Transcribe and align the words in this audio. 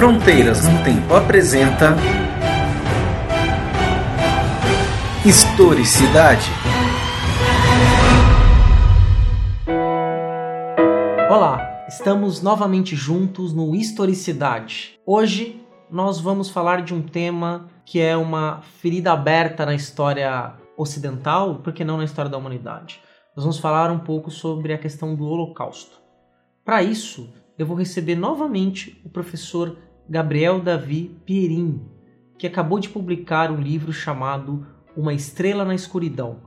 Fronteiras 0.00 0.66
no 0.66 0.82
Tempo 0.82 1.14
apresenta 1.14 1.94
Historicidade. 5.26 6.50
Olá, 11.28 11.84
estamos 11.86 12.40
novamente 12.40 12.96
juntos 12.96 13.52
no 13.52 13.76
Historicidade. 13.76 14.98
Hoje 15.04 15.60
nós 15.90 16.18
vamos 16.18 16.48
falar 16.48 16.80
de 16.80 16.94
um 16.94 17.02
tema 17.02 17.68
que 17.84 18.00
é 18.00 18.16
uma 18.16 18.62
ferida 18.62 19.12
aberta 19.12 19.66
na 19.66 19.74
história 19.74 20.54
ocidental, 20.78 21.56
por 21.56 21.74
que 21.74 21.84
não 21.84 21.98
na 21.98 22.04
história 22.04 22.30
da 22.30 22.38
humanidade? 22.38 23.02
Nós 23.36 23.44
vamos 23.44 23.58
falar 23.58 23.90
um 23.90 23.98
pouco 23.98 24.30
sobre 24.30 24.72
a 24.72 24.78
questão 24.78 25.14
do 25.14 25.26
Holocausto. 25.26 26.00
Para 26.64 26.82
isso, 26.82 27.30
eu 27.58 27.66
vou 27.66 27.76
receber 27.76 28.14
novamente 28.14 28.98
o 29.04 29.10
professor 29.10 29.76
Gabriel 30.10 30.60
Davi 30.60 31.16
Pierin, 31.24 31.80
que 32.36 32.44
acabou 32.44 32.80
de 32.80 32.88
publicar 32.88 33.52
um 33.52 33.60
livro 33.60 33.92
chamado 33.92 34.66
Uma 34.96 35.14
Estrela 35.14 35.64
na 35.64 35.72
Escuridão, 35.72 36.38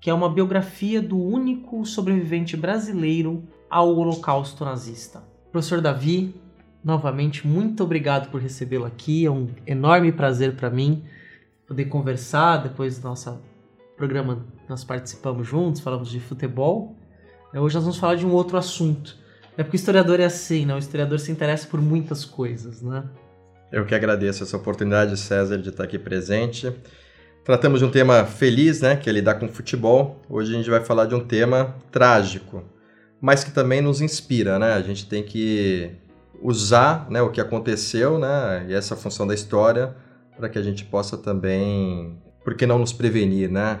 que 0.00 0.10
é 0.10 0.14
uma 0.14 0.28
biografia 0.28 1.00
do 1.00 1.16
único 1.16 1.86
sobrevivente 1.86 2.56
brasileiro 2.56 3.44
ao 3.70 3.96
Holocausto 3.96 4.64
nazista. 4.64 5.22
Professor 5.52 5.80
Davi, 5.80 6.34
novamente, 6.82 7.46
muito 7.46 7.84
obrigado 7.84 8.28
por 8.28 8.40
recebê-lo 8.40 8.86
aqui. 8.86 9.24
É 9.24 9.30
um 9.30 9.46
enorme 9.64 10.10
prazer 10.10 10.56
para 10.56 10.68
mim 10.68 11.04
poder 11.64 11.84
conversar 11.84 12.56
depois 12.56 12.98
do 12.98 13.04
nosso 13.04 13.38
programa. 13.96 14.44
Nós 14.68 14.82
participamos 14.82 15.46
juntos, 15.46 15.80
falamos 15.80 16.10
de 16.10 16.18
futebol. 16.18 16.96
Hoje 17.54 17.76
nós 17.76 17.84
vamos 17.84 17.98
falar 17.98 18.16
de 18.16 18.26
um 18.26 18.32
outro 18.32 18.56
assunto 18.56 19.21
é 19.56 19.62
porque 19.62 19.76
o 19.76 19.78
historiador 19.78 20.20
é 20.20 20.24
assim, 20.24 20.64
né? 20.64 20.74
O 20.74 20.78
historiador 20.78 21.18
se 21.18 21.30
interessa 21.30 21.66
por 21.68 21.80
muitas 21.80 22.24
coisas, 22.24 22.80
né? 22.82 23.04
Eu 23.70 23.84
que 23.84 23.94
agradeço 23.94 24.42
essa 24.42 24.56
oportunidade, 24.56 25.16
César, 25.16 25.58
de 25.58 25.68
estar 25.68 25.84
aqui 25.84 25.98
presente. 25.98 26.72
Tratamos 27.44 27.80
de 27.80 27.86
um 27.86 27.90
tema 27.90 28.24
feliz, 28.24 28.80
né? 28.80 28.96
Que 28.96 29.10
é 29.10 29.12
lidar 29.12 29.34
com 29.34 29.48
futebol. 29.48 30.20
Hoje 30.28 30.54
a 30.54 30.56
gente 30.56 30.70
vai 30.70 30.84
falar 30.84 31.06
de 31.06 31.14
um 31.14 31.20
tema 31.20 31.74
trágico, 31.90 32.62
mas 33.20 33.42
que 33.44 33.50
também 33.50 33.80
nos 33.80 34.00
inspira, 34.00 34.58
né? 34.58 34.74
A 34.74 34.82
gente 34.82 35.06
tem 35.06 35.22
que 35.22 35.90
usar 36.42 37.08
né, 37.08 37.22
o 37.22 37.30
que 37.30 37.40
aconteceu, 37.40 38.18
né? 38.18 38.66
E 38.68 38.74
essa 38.74 38.96
função 38.96 39.26
da 39.26 39.34
história 39.34 39.94
para 40.36 40.48
que 40.48 40.58
a 40.58 40.62
gente 40.62 40.84
possa 40.84 41.16
também, 41.16 42.18
por 42.44 42.54
que 42.54 42.66
não 42.66 42.78
nos 42.78 42.92
prevenir, 42.92 43.50
né? 43.50 43.80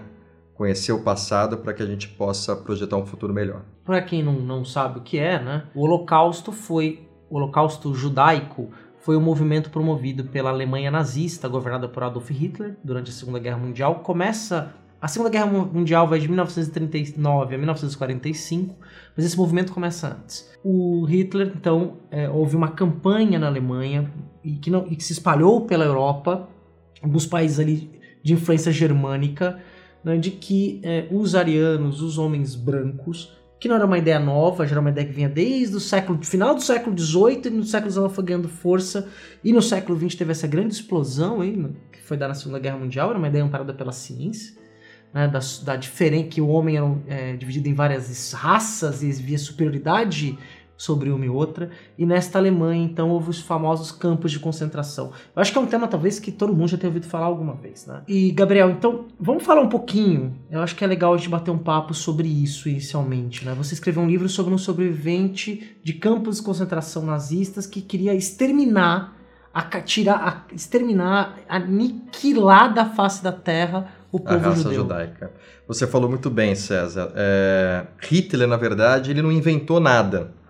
Conhecer 0.62 0.92
o 0.92 1.02
passado 1.02 1.58
para 1.58 1.74
que 1.74 1.82
a 1.82 1.86
gente 1.86 2.06
possa 2.06 2.54
projetar 2.54 2.96
um 2.96 3.04
futuro 3.04 3.34
melhor. 3.34 3.62
Para 3.84 4.00
quem 4.00 4.22
não, 4.22 4.34
não 4.34 4.64
sabe 4.64 5.00
o 5.00 5.02
que 5.02 5.18
é, 5.18 5.42
né? 5.42 5.64
O 5.74 5.82
Holocausto 5.82 6.52
foi 6.52 7.08
o 7.28 7.36
Holocausto 7.36 7.92
judaico 7.94 8.70
foi 9.00 9.16
um 9.16 9.20
movimento 9.20 9.70
promovido 9.70 10.26
pela 10.26 10.50
Alemanha 10.50 10.88
nazista, 10.88 11.48
governada 11.48 11.88
por 11.88 12.04
Adolf 12.04 12.30
Hitler 12.30 12.76
durante 12.84 13.10
a 13.10 13.12
Segunda 13.12 13.40
Guerra 13.40 13.56
Mundial. 13.56 13.96
Começa 13.96 14.72
a 15.00 15.08
Segunda 15.08 15.30
Guerra 15.30 15.46
Mundial 15.46 16.06
vai 16.06 16.20
de 16.20 16.28
1939 16.28 17.56
a 17.56 17.58
1945, 17.58 18.76
mas 19.16 19.26
esse 19.26 19.36
movimento 19.36 19.72
começa 19.72 20.16
antes. 20.16 20.48
O 20.62 21.04
Hitler, 21.06 21.52
então, 21.56 21.96
é, 22.08 22.30
houve 22.30 22.54
uma 22.54 22.68
campanha 22.68 23.36
na 23.36 23.48
Alemanha 23.48 24.08
e 24.44 24.52
que, 24.52 24.70
não, 24.70 24.86
e 24.86 24.94
que 24.94 25.02
se 25.02 25.12
espalhou 25.12 25.62
pela 25.62 25.84
Europa, 25.84 26.48
alguns 27.02 27.26
países 27.26 27.58
ali 27.58 27.90
de 28.22 28.34
influência 28.34 28.70
germânica, 28.70 29.58
né, 30.04 30.16
de 30.16 30.30
que 30.30 30.80
é, 30.82 31.06
os 31.10 31.34
arianos, 31.34 32.02
os 32.02 32.18
homens 32.18 32.54
brancos, 32.54 33.32
que 33.58 33.68
não 33.68 33.76
era 33.76 33.86
uma 33.86 33.96
ideia 33.96 34.18
nova, 34.18 34.66
já 34.66 34.72
era 34.72 34.80
uma 34.80 34.90
ideia 34.90 35.06
que 35.06 35.12
vinha 35.12 35.28
desde 35.28 35.76
o 35.76 35.80
século, 35.80 36.22
final 36.24 36.54
do 36.54 36.60
século 36.60 36.98
XVIII, 36.98 37.42
e 37.46 37.50
no 37.50 37.64
século 37.64 37.92
XIX 37.92 38.12
foi 38.12 38.24
ganhando 38.24 38.48
força, 38.48 39.08
e 39.44 39.52
no 39.52 39.62
século 39.62 39.96
XX 39.98 40.16
teve 40.16 40.32
essa 40.32 40.48
grande 40.48 40.74
explosão 40.74 41.40
aí, 41.40 41.52
que 41.92 42.02
foi 42.02 42.16
dar 42.16 42.26
na 42.26 42.34
Segunda 42.34 42.58
Guerra 42.58 42.78
Mundial, 42.78 43.10
era 43.10 43.18
uma 43.18 43.28
ideia 43.28 43.44
amparada 43.44 43.72
pela 43.72 43.92
ciência, 43.92 44.60
né, 45.14 45.28
da, 45.28 45.38
da 45.64 45.76
diferença 45.76 46.28
que 46.28 46.40
o 46.40 46.48
homem 46.48 46.76
era 46.76 46.98
é, 47.06 47.36
dividido 47.36 47.68
em 47.68 47.74
várias 47.74 48.32
raças 48.32 49.02
e 49.02 49.12
via 49.12 49.38
superioridade 49.38 50.36
sobre 50.76 51.10
uma 51.10 51.24
e 51.24 51.28
outra. 51.28 51.70
E 51.96 52.04
nesta 52.04 52.38
Alemanha, 52.38 52.82
então, 52.82 53.10
houve 53.10 53.30
os 53.30 53.40
famosos 53.40 53.92
campos 53.92 54.32
de 54.32 54.38
concentração. 54.38 55.12
Eu 55.34 55.40
acho 55.40 55.52
que 55.52 55.58
é 55.58 55.60
um 55.60 55.66
tema, 55.66 55.86
talvez, 55.86 56.18
que 56.18 56.32
todo 56.32 56.52
mundo 56.52 56.68
já 56.68 56.76
tenha 56.76 56.88
ouvido 56.88 57.06
falar 57.06 57.26
alguma 57.26 57.54
vez, 57.54 57.86
né? 57.86 58.02
E, 58.08 58.32
Gabriel, 58.32 58.70
então, 58.70 59.06
vamos 59.18 59.44
falar 59.44 59.60
um 59.60 59.68
pouquinho. 59.68 60.34
Eu 60.50 60.60
acho 60.60 60.74
que 60.74 60.82
é 60.82 60.86
legal 60.86 61.14
a 61.14 61.16
gente 61.16 61.28
bater 61.28 61.50
um 61.50 61.58
papo 61.58 61.94
sobre 61.94 62.26
isso 62.26 62.68
inicialmente, 62.68 63.44
né? 63.44 63.54
Você 63.54 63.74
escreveu 63.74 64.02
um 64.02 64.08
livro 64.08 64.28
sobre 64.28 64.52
um 64.52 64.58
sobrevivente 64.58 65.76
de 65.82 65.92
campos 65.92 66.38
de 66.38 66.42
concentração 66.42 67.04
nazistas 67.04 67.66
que 67.66 67.80
queria 67.80 68.14
exterminar, 68.14 69.16
a, 69.54 69.62
tirar, 69.80 70.16
a, 70.16 70.54
exterminar, 70.54 71.38
aniquilar 71.48 72.74
da 72.74 72.86
face 72.86 73.22
da 73.22 73.32
terra 73.32 73.92
o 74.10 74.18
povo 74.18 74.34
a 74.34 74.38
raça 74.38 74.62
judeu. 74.64 74.80
judaica. 74.80 75.32
Você 75.66 75.86
falou 75.86 76.08
muito 76.08 76.28
bem, 76.28 76.54
César. 76.54 77.12
É, 77.14 77.86
Hitler, 78.00 78.46
na 78.46 78.56
verdade, 78.56 79.10
ele 79.10 79.22
não 79.22 79.32
inventou 79.32 79.80
nada 79.80 80.41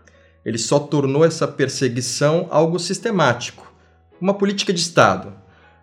ele 0.45 0.59
só 0.59 0.79
tornou 0.79 1.25
essa 1.25 1.47
perseguição 1.47 2.47
algo 2.51 2.79
sistemático, 2.79 3.73
uma 4.21 4.35
política 4.35 4.73
de 4.73 4.81
Estado. 4.81 5.33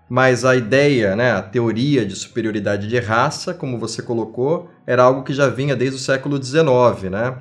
Mas 0.10 0.44
a 0.44 0.56
ideia, 0.56 1.16
né, 1.16 1.32
a 1.32 1.42
teoria 1.42 2.04
de 2.04 2.16
superioridade 2.16 2.88
de 2.88 3.00
raça, 3.00 3.54
como 3.54 3.78
você 3.78 4.02
colocou, 4.02 4.70
era 4.86 5.04
algo 5.04 5.24
que 5.24 5.34
já 5.34 5.48
vinha 5.48 5.76
desde 5.76 5.98
o 5.98 6.00
século 6.00 6.44
XIX, 6.44 7.12
né? 7.12 7.38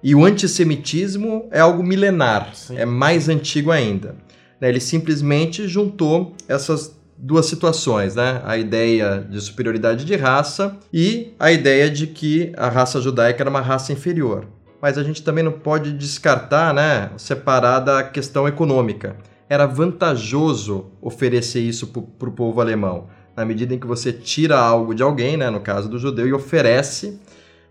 E 0.00 0.14
o 0.14 0.24
antissemitismo 0.24 1.48
é 1.50 1.60
algo 1.60 1.82
milenar, 1.82 2.54
Sim. 2.54 2.76
é 2.76 2.84
mais 2.84 3.28
antigo 3.28 3.72
ainda. 3.72 4.14
Né? 4.60 4.68
Ele 4.68 4.78
simplesmente 4.78 5.66
juntou 5.66 6.36
essas 6.46 6.96
duas 7.16 7.46
situações, 7.46 8.14
né? 8.14 8.40
A 8.44 8.56
ideia 8.56 9.26
de 9.28 9.40
superioridade 9.40 10.04
de 10.04 10.14
raça 10.14 10.76
e 10.92 11.34
a 11.40 11.50
ideia 11.50 11.90
de 11.90 12.06
que 12.06 12.52
a 12.56 12.68
raça 12.68 13.00
judaica 13.00 13.42
era 13.42 13.50
uma 13.50 13.60
raça 13.60 13.92
inferior 13.92 14.46
mas 14.84 14.98
a 14.98 15.02
gente 15.02 15.22
também 15.22 15.42
não 15.42 15.50
pode 15.50 15.94
descartar, 15.94 16.74
né, 16.74 17.10
separar 17.16 17.80
da 17.80 18.02
questão 18.02 18.46
econômica. 18.46 19.16
Era 19.48 19.64
vantajoso 19.64 20.90
oferecer 21.00 21.60
isso 21.60 21.86
para 21.86 22.28
o 22.28 22.32
povo 22.32 22.60
alemão, 22.60 23.06
na 23.34 23.46
medida 23.46 23.74
em 23.74 23.78
que 23.78 23.86
você 23.86 24.12
tira 24.12 24.58
algo 24.58 24.94
de 24.94 25.02
alguém, 25.02 25.38
né, 25.38 25.48
no 25.48 25.58
caso 25.58 25.88
do 25.88 25.98
judeu, 25.98 26.28
e 26.28 26.34
oferece 26.34 27.18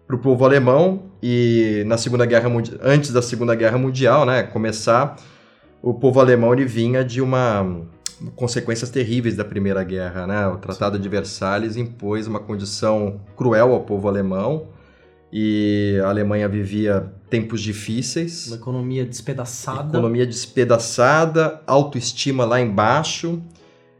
para 0.08 0.16
o 0.16 0.20
povo 0.20 0.44
alemão 0.44 1.04
e 1.22 1.84
na 1.86 2.00
Segunda 2.00 2.26
Guerra 2.26 2.50
antes 2.82 3.12
da 3.14 3.22
Segunda 3.22 3.54
Guerra 3.54 3.78
Mundial, 3.78 4.26
né, 4.26 4.42
começar, 4.42 5.16
o 5.84 5.94
povo 5.94 6.20
alemão 6.20 6.52
ele 6.52 6.66
vinha 6.66 7.04
de 7.04 7.22
uma 7.22 7.80
consequências 8.36 8.90
terríveis 8.90 9.36
da 9.36 9.46
Primeira 9.46 9.84
Guerra, 9.84 10.26
né? 10.26 10.48
O 10.48 10.58
Tratado 10.58 10.98
de 10.98 11.10
Versalhes 11.10 11.78
impôs 11.78 12.26
uma 12.26 12.40
condição 12.40 13.22
cruel 13.36 13.72
ao 13.72 13.82
povo 13.82 14.08
alemão 14.08 14.74
e 15.36 16.00
a 16.04 16.10
Alemanha 16.10 16.48
vivia 16.48 17.12
tempos 17.28 17.60
difíceis. 17.60 18.46
Uma 18.46 18.58
economia 18.58 19.04
despedaçada. 19.04 19.90
Economia 19.90 20.28
despedaçada, 20.28 21.60
autoestima 21.66 22.46
lá 22.46 22.62
embaixo, 22.62 23.42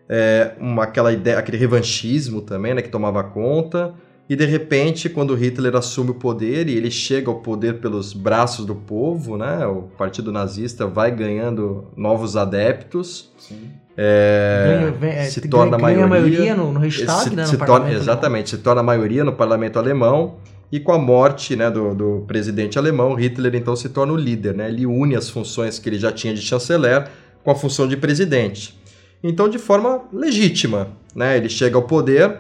é, 0.08 0.52
uma, 0.60 0.84
aquela 0.84 1.12
ideia, 1.12 1.40
aquele 1.40 1.58
revanchismo 1.58 2.40
também, 2.40 2.76
né, 2.76 2.84
que 2.84 2.90
tomava 2.90 3.24
conta. 3.24 3.96
E 4.30 4.36
de 4.36 4.46
repente, 4.46 5.10
quando 5.10 5.34
Hitler 5.34 5.76
assume 5.76 6.12
o 6.12 6.14
poder 6.14 6.70
e 6.70 6.78
ele 6.78 6.92
chega 6.92 7.32
ao 7.32 7.40
poder 7.40 7.80
pelos 7.80 8.14
braços 8.14 8.64
do 8.64 8.76
povo, 8.76 9.36
né, 9.36 9.66
o 9.66 9.90
Partido 9.98 10.32
Nazista 10.32 10.86
vai 10.86 11.10
ganhando 11.10 11.88
novos 11.98 12.38
adeptos. 12.38 13.34
Sim. 13.40 13.72
É, 13.98 14.92
ganha, 15.00 15.14
é, 15.14 15.24
se 15.26 15.42
torna 15.50 15.78
ganha 15.78 16.06
maioria, 16.08 16.08
maioria 16.08 16.56
no, 16.56 16.72
no 16.72 16.80
Reichstag, 16.80 17.24
se, 17.24 17.36
né, 17.36 17.42
no 17.42 17.48
se 17.48 17.58
torna, 17.58 17.92
Exatamente, 17.92 18.52
se 18.52 18.58
torna 18.60 18.84
maioria 18.84 19.24
no 19.24 19.34
parlamento 19.34 19.80
alemão 19.80 20.38
e 20.74 20.80
com 20.80 20.92
a 20.92 20.98
morte 20.98 21.56
né, 21.56 21.70
do, 21.70 21.94
do, 21.94 22.24
presidente 22.26 22.80
alemão, 22.80 23.14
Hitler 23.14 23.54
então 23.54 23.76
se 23.76 23.90
torna 23.90 24.12
o 24.12 24.16
líder. 24.16 24.56
Né? 24.56 24.70
Ele 24.70 24.88
une 24.88 25.16
as 25.16 25.30
funções 25.30 25.78
que 25.78 25.88
ele 25.88 26.00
já 26.00 26.12
tinha 26.12 26.34
de 26.34 26.42
chanceler 26.42 27.10
com 27.44 27.52
a 27.52 27.56
função 27.56 27.88
de 27.88 27.96
presidente. 27.96 28.76
Então, 29.24 29.48
de 29.48 29.60
forma 29.60 30.02
legítima, 30.12 30.88
né? 31.16 31.38
ele 31.38 31.48
chega 31.48 31.76
ao 31.76 31.84
poder 31.84 32.40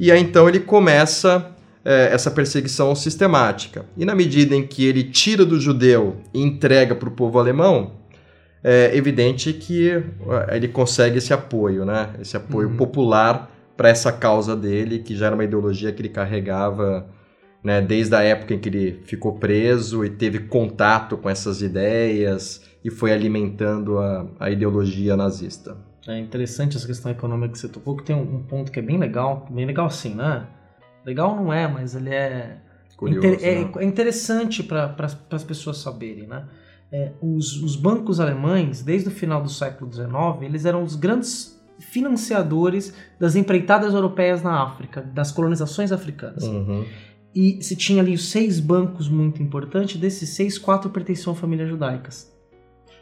e 0.00 0.10
aí 0.10 0.18
então 0.18 0.48
ele 0.48 0.60
começa 0.60 1.50
é, 1.84 2.08
essa 2.10 2.30
perseguição 2.30 2.94
sistemática. 2.94 3.84
E 3.98 4.06
na 4.06 4.14
medida 4.14 4.56
em 4.56 4.66
que 4.66 4.86
ele 4.86 5.04
tira 5.04 5.44
do 5.44 5.60
judeu 5.60 6.16
e 6.32 6.42
entrega 6.42 6.94
para 6.94 7.10
o 7.10 7.12
povo 7.12 7.38
alemão, 7.38 7.92
é 8.62 8.96
evidente 8.96 9.52
que 9.52 9.90
é, 9.90 10.56
ele 10.56 10.68
consegue 10.68 11.18
esse 11.18 11.34
apoio, 11.34 11.84
né? 11.84 12.14
esse 12.18 12.34
apoio 12.34 12.70
uhum. 12.70 12.76
popular 12.78 13.54
para 13.76 13.90
essa 13.90 14.10
causa 14.10 14.56
dele, 14.56 15.00
que 15.00 15.14
já 15.14 15.26
era 15.26 15.34
uma 15.34 15.44
ideologia 15.44 15.92
que 15.92 16.00
ele 16.00 16.08
carregava 16.08 17.12
né, 17.64 17.80
desde 17.80 18.14
a 18.14 18.22
época 18.22 18.54
em 18.54 18.58
que 18.58 18.68
ele 18.68 19.02
ficou 19.04 19.32
preso 19.38 20.04
e 20.04 20.10
teve 20.10 20.40
contato 20.40 21.16
com 21.16 21.28
essas 21.28 21.62
ideias 21.62 22.62
e 22.84 22.90
foi 22.90 23.12
alimentando 23.12 23.98
a, 23.98 24.26
a 24.38 24.50
ideologia 24.50 25.16
nazista. 25.16 25.76
É 26.06 26.18
interessante 26.18 26.76
essa 26.76 26.86
questão 26.86 27.10
econômica 27.10 27.52
que 27.52 27.58
você 27.58 27.68
tocou, 27.68 27.96
que 27.96 28.04
tem 28.04 28.14
um, 28.14 28.36
um 28.36 28.42
ponto 28.42 28.70
que 28.70 28.78
é 28.78 28.82
bem 28.82 28.98
legal, 28.98 29.48
bem 29.50 29.64
legal 29.64 29.86
assim, 29.86 30.14
né? 30.14 30.46
Legal 31.04 31.34
não 31.34 31.50
é, 31.50 31.66
mas 31.66 31.94
ele 31.94 32.10
é, 32.10 32.58
Curioso, 32.96 33.26
inter, 33.26 33.38
é, 33.42 33.64
né? 33.64 33.70
é, 33.76 33.84
interessante 33.84 34.62
para 34.62 34.94
as 35.30 35.44
pessoas 35.44 35.78
saberem, 35.78 36.26
né? 36.26 36.44
é, 36.94 37.10
os, 37.20 37.60
os 37.60 37.74
bancos 37.74 38.20
alemães, 38.20 38.80
desde 38.80 39.08
o 39.08 39.10
final 39.10 39.42
do 39.42 39.48
século 39.48 39.92
XIX, 39.92 40.08
eles 40.42 40.64
eram 40.64 40.84
os 40.84 40.94
grandes 40.94 41.60
financiadores 41.80 42.94
das 43.18 43.34
empreitadas 43.34 43.92
europeias 43.94 44.44
na 44.44 44.62
África, 44.62 45.02
das 45.02 45.32
colonizações 45.32 45.90
africanas. 45.90 46.44
Uhum. 46.44 46.84
E 47.34 47.62
se 47.62 47.74
tinha 47.74 48.00
ali 48.00 48.14
os 48.14 48.30
seis 48.30 48.60
bancos 48.60 49.08
muito 49.08 49.42
importantes, 49.42 49.96
desses 49.96 50.30
seis, 50.30 50.56
quatro 50.56 50.88
pertenciam 50.90 51.32
a 51.32 51.36
famílias 51.36 51.68
judaicas. 51.68 52.32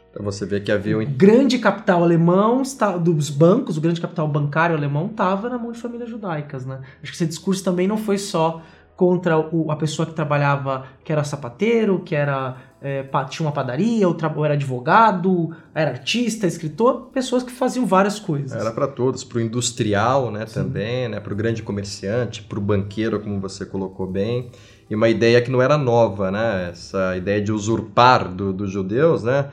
Então 0.09 0.23
você 0.23 0.45
vê 0.45 0.59
que 0.59 0.71
havia 0.71 0.97
O 0.97 1.01
um. 1.01 1.05
grande 1.05 1.57
capital 1.57 2.03
alemão 2.03 2.61
está, 2.61 2.97
dos 2.97 3.29
bancos, 3.29 3.77
o 3.77 3.81
grande 3.81 3.99
capital 3.99 4.27
bancário 4.27 4.75
alemão 4.75 5.07
estava 5.07 5.49
na 5.49 5.57
mão 5.57 5.71
de 5.71 5.79
famílias 5.79 6.09
judaicas, 6.09 6.65
né? 6.65 6.81
Acho 7.01 7.11
que 7.11 7.17
esse 7.17 7.25
discurso 7.25 7.63
também 7.63 7.87
não 7.87 7.97
foi 7.97 8.17
só 8.17 8.61
contra 9.03 9.37
o- 9.37 9.69
a 9.69 9.75
pessoa 9.75 10.05
que 10.05 10.13
trabalhava, 10.13 10.85
que 11.03 11.11
era 11.11 11.25
sapateiro, 11.25 11.99
que 11.99 12.15
era 12.15 12.55
é, 12.85 13.01
tinha 13.29 13.45
uma 13.47 13.51
padaria, 13.53 14.05
ou, 14.09 14.15
ou 14.35 14.43
era 14.45 14.53
advogado, 14.55 15.55
era 15.73 15.91
artista, 15.91 16.45
escritor, 16.47 17.09
pessoas 17.13 17.41
que 17.41 17.51
faziam 17.51 17.85
várias 17.85 18.19
coisas. 18.19 18.51
Era 18.59 18.71
para 18.71 18.87
todos, 18.87 19.23
para 19.23 19.37
o 19.37 19.41
industrial, 19.41 20.29
né, 20.31 20.45
também, 20.45 21.07
né, 21.07 21.19
para 21.21 21.31
o 21.31 21.35
grande 21.35 21.63
comerciante, 21.63 22.41
para 22.43 22.59
o 22.59 22.61
banqueiro, 22.61 23.21
como 23.21 23.39
você 23.39 23.65
colocou 23.65 24.05
bem, 24.05 24.49
e 24.89 24.95
uma 24.95 25.07
ideia 25.07 25.41
que 25.41 25.49
não 25.49 25.61
era 25.61 25.77
nova, 25.77 26.29
né, 26.29 26.69
essa 26.71 27.15
ideia 27.15 27.41
de 27.41 27.53
usurpar 27.53 28.27
do- 28.27 28.51
dos 28.51 28.69
judeus, 28.69 29.23
né, 29.23 29.45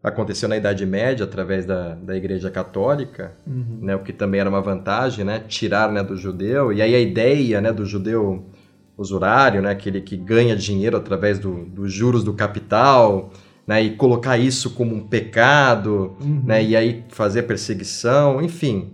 aconteceu 0.00 0.48
na 0.48 0.56
Idade 0.56 0.86
Média 0.86 1.24
através 1.24 1.66
da, 1.66 1.94
da 1.96 2.16
Igreja 2.16 2.48
Católica, 2.48 3.32
Uhum. 3.44 3.78
né, 3.82 3.96
o 3.96 4.00
que 4.04 4.12
também 4.12 4.38
era 4.40 4.48
uma 4.48 4.60
vantagem, 4.62 5.24
né, 5.24 5.40
tirar, 5.48 5.90
né, 5.90 6.04
do 6.04 6.16
judeu, 6.16 6.72
e 6.72 6.80
aí 6.80 6.94
a 6.94 7.00
ideia, 7.00 7.60
né, 7.60 7.72
do 7.72 7.84
judeu 7.84 8.44
usurário, 8.98 9.62
né, 9.62 9.70
aquele 9.70 10.00
que 10.00 10.16
ganha 10.16 10.54
dinheiro 10.56 10.96
através 10.96 11.38
do- 11.38 11.64
dos 11.66 11.92
juros 11.92 12.24
do 12.24 12.32
capital, 12.34 13.30
né, 13.66 13.82
e 13.82 13.90
colocar 13.96 14.36
isso 14.36 14.70
como 14.70 14.94
um 14.94 15.00
pecado, 15.06 16.16
Uhum. 16.20 16.42
né, 16.44 16.62
e 16.64 16.74
aí 16.76 17.04
fazer 17.08 17.44
perseguição, 17.44 18.42
enfim. 18.42 18.92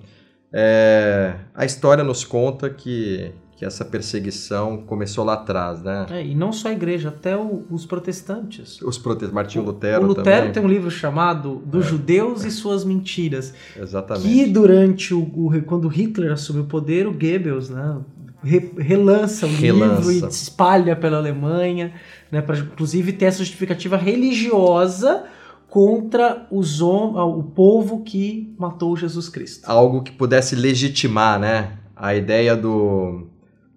É, 0.53 1.35
a 1.55 1.65
história 1.65 2.05
nos 2.05 2.25
conta 2.25 2.71
que, 2.71 3.33
que 3.56 3.65
essa 3.65 3.85
perseguição 3.85 4.77
começou 4.79 5.25
lá 5.25 5.35
atrás, 5.35 5.83
né? 5.83 6.06
É, 6.11 6.25
e 6.25 6.35
não 6.35 6.53
só 6.53 6.69
a 6.69 6.73
igreja, 6.73 7.09
até 7.09 7.37
o- 7.37 7.65
os 7.71 7.85
protestantes. 7.87 8.81
Os 8.83 8.97
prote... 8.99 9.27
Martinho 9.27 9.65
Lutero, 9.65 10.05
o 10.05 10.06
Lutero 10.09 10.25
também. 10.25 10.49
É. 10.49 10.53
tem 10.53 10.62
um 10.62 10.69
livro 10.69 10.91
chamado 10.91 11.62
Dos 11.67 11.87
Judeus 11.87 12.45
e 12.45 12.51
Suas 12.53 12.85
Mentiras, 12.85 13.53
Exatamente. 13.77 14.29
que 14.29 14.47
durante 14.47 15.12
o, 15.12 15.23
o- 15.23 15.62
quando 15.67 15.89
Hitler 15.89 16.31
assumiu 16.33 16.62
o 16.62 16.67
poder, 16.67 17.06
o 17.09 17.12
Goebbels, 17.12 17.71
né, 17.71 17.97
re- 18.44 18.73
relança 18.79 19.46
o 19.46 19.50
Relança. 19.50 20.11
livro 20.11 20.29
e 20.29 20.32
se 20.32 20.43
espalha 20.44 20.94
pela 20.94 21.17
Alemanha, 21.19 21.93
né, 22.31 22.43
para 22.43 22.58
inclusive 22.58 23.12
ter 23.12 23.25
essa 23.26 23.38
justificativa 23.38 23.96
religiosa 23.96 25.25
contra 25.69 26.46
os 26.50 26.81
hom- 26.81 27.17
o 27.38 27.43
povo 27.43 28.02
que 28.05 28.55
matou 28.58 28.96
Jesus 28.96 29.29
Cristo. 29.29 29.64
Algo 29.69 30.02
que 30.02 30.12
pudesse 30.12 30.55
legitimar, 30.55 31.38
né? 31.41 31.73
A 31.96 32.14
ideia 32.14 32.56
do, 32.56 33.26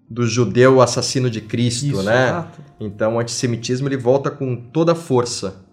do 0.08 0.24
judeu 0.26 0.80
assassino 0.80 1.28
de 1.28 1.40
Cristo, 1.40 1.86
Isso, 1.86 2.02
né? 2.04 2.28
exato. 2.28 2.60
Então 2.78 3.16
o 3.16 3.18
antissemitismo 3.18 3.88
ele 3.88 3.96
volta 3.96 4.30
com 4.30 4.54
toda 4.54 4.92
a 4.92 4.94
força. 4.94 5.66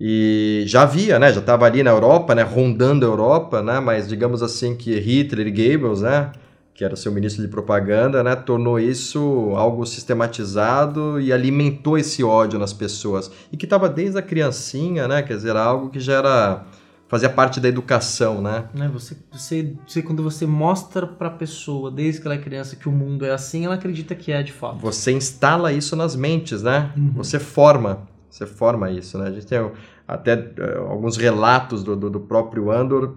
E 0.00 0.64
já 0.66 0.82
havia, 0.82 1.18
né? 1.20 1.32
Já 1.32 1.38
estava 1.38 1.66
ali 1.66 1.82
na 1.82 1.90
Europa, 1.90 2.34
né? 2.34 2.42
Rondando 2.42 3.06
a 3.06 3.08
Europa, 3.08 3.62
né? 3.62 3.78
Mas 3.78 4.08
digamos 4.08 4.42
assim 4.42 4.74
que 4.76 4.98
Hitler 4.98 5.46
e 5.46 5.50
Goebbels, 5.52 6.00
né? 6.02 6.32
Que 6.74 6.84
era 6.84 6.96
seu 6.96 7.12
ministro 7.12 7.40
de 7.40 7.48
propaganda, 7.48 8.22
né? 8.24 8.34
Tornou 8.34 8.80
isso 8.80 9.52
algo 9.56 9.86
sistematizado 9.86 11.20
e 11.20 11.32
alimentou 11.32 11.96
esse 11.96 12.24
ódio 12.24 12.58
nas 12.58 12.72
pessoas. 12.72 13.30
E 13.52 13.56
que 13.56 13.64
estava 13.64 13.88
desde 13.88 14.18
a 14.18 14.22
criancinha, 14.22 15.06
né? 15.06 15.22
Quer 15.22 15.36
dizer, 15.36 15.50
era 15.50 15.62
algo 15.62 15.88
que 15.88 16.00
já 16.00 16.14
era... 16.14 16.64
Fazia 17.06 17.28
parte 17.28 17.60
da 17.60 17.68
educação, 17.68 18.40
né? 18.42 18.64
Né, 18.74 18.90
você, 18.92 19.14
você, 19.30 19.74
você, 19.86 20.02
quando 20.02 20.22
você 20.22 20.46
mostra 20.46 21.06
pra 21.06 21.30
pessoa, 21.30 21.90
desde 21.90 22.20
que 22.20 22.26
ela 22.26 22.34
é 22.34 22.38
criança, 22.38 22.74
que 22.74 22.88
o 22.88 22.92
mundo 22.92 23.24
é 23.24 23.30
assim, 23.30 23.66
ela 23.66 23.74
acredita 23.74 24.14
que 24.14 24.32
é 24.32 24.42
de 24.42 24.50
fato. 24.50 24.78
Você 24.78 25.12
instala 25.12 25.70
isso 25.70 25.94
nas 25.94 26.16
mentes, 26.16 26.62
né? 26.62 26.92
Uhum. 26.96 27.12
Você 27.16 27.38
forma, 27.38 28.08
você 28.28 28.46
forma 28.46 28.90
isso, 28.90 29.16
né? 29.18 29.28
A 29.28 29.30
gente 29.30 29.46
tem 29.46 29.70
até 30.08 30.32
eh, 30.32 30.78
alguns 30.88 31.16
relatos 31.16 31.84
do, 31.84 31.94
do, 31.94 32.10
do 32.10 32.20
próprio 32.20 32.72
Andor, 32.72 33.14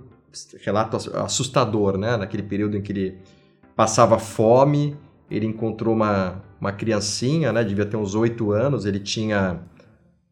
relato 0.63 0.97
ass- 0.97 1.15
assustador, 1.15 1.97
né? 1.97 2.17
Naquele 2.17 2.43
período 2.43 2.77
em 2.77 2.81
que 2.81 2.91
ele 2.91 3.17
passava 3.77 4.17
fome, 4.17 4.97
ele 5.29 5.45
encontrou 5.45 5.93
uma, 5.93 6.43
uma 6.59 6.71
criancinha, 6.71 7.53
né? 7.53 7.63
Devia 7.63 7.85
ter 7.85 7.95
uns 7.95 8.15
oito 8.15 8.51
anos, 8.51 8.85
ele 8.85 8.99
tinha 8.99 9.61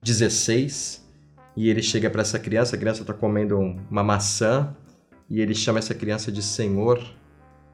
16, 0.03 1.07
e 1.55 1.69
ele 1.69 1.83
chega 1.83 2.09
para 2.09 2.21
essa 2.21 2.39
criança, 2.39 2.75
a 2.75 2.79
criança 2.79 3.01
está 3.01 3.13
comendo 3.13 3.57
um- 3.59 3.79
uma 3.89 4.03
maçã, 4.03 4.75
e 5.29 5.39
ele 5.39 5.53
chama 5.53 5.77
essa 5.79 5.93
criança 5.93 6.31
de 6.31 6.41
Senhor, 6.41 6.99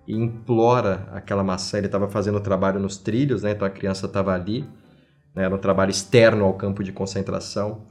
e 0.08 0.14
implora 0.14 1.08
aquela 1.14 1.44
maçã. 1.44 1.78
Ele 1.78 1.86
estava 1.86 2.10
fazendo 2.10 2.40
trabalho 2.42 2.80
nos 2.80 2.98
trilhos, 2.98 3.44
né? 3.44 3.52
Então 3.52 3.66
a 3.66 3.72
criança 3.72 4.08
estava 4.08 4.34
ali, 4.34 4.62
né? 5.34 5.44
era 5.46 5.56
um 5.56 5.60
trabalho 5.60 5.92
externo 5.92 6.44
ao 6.46 6.54
campo 6.56 6.84
de 6.84 6.92
concentração. 6.92 7.84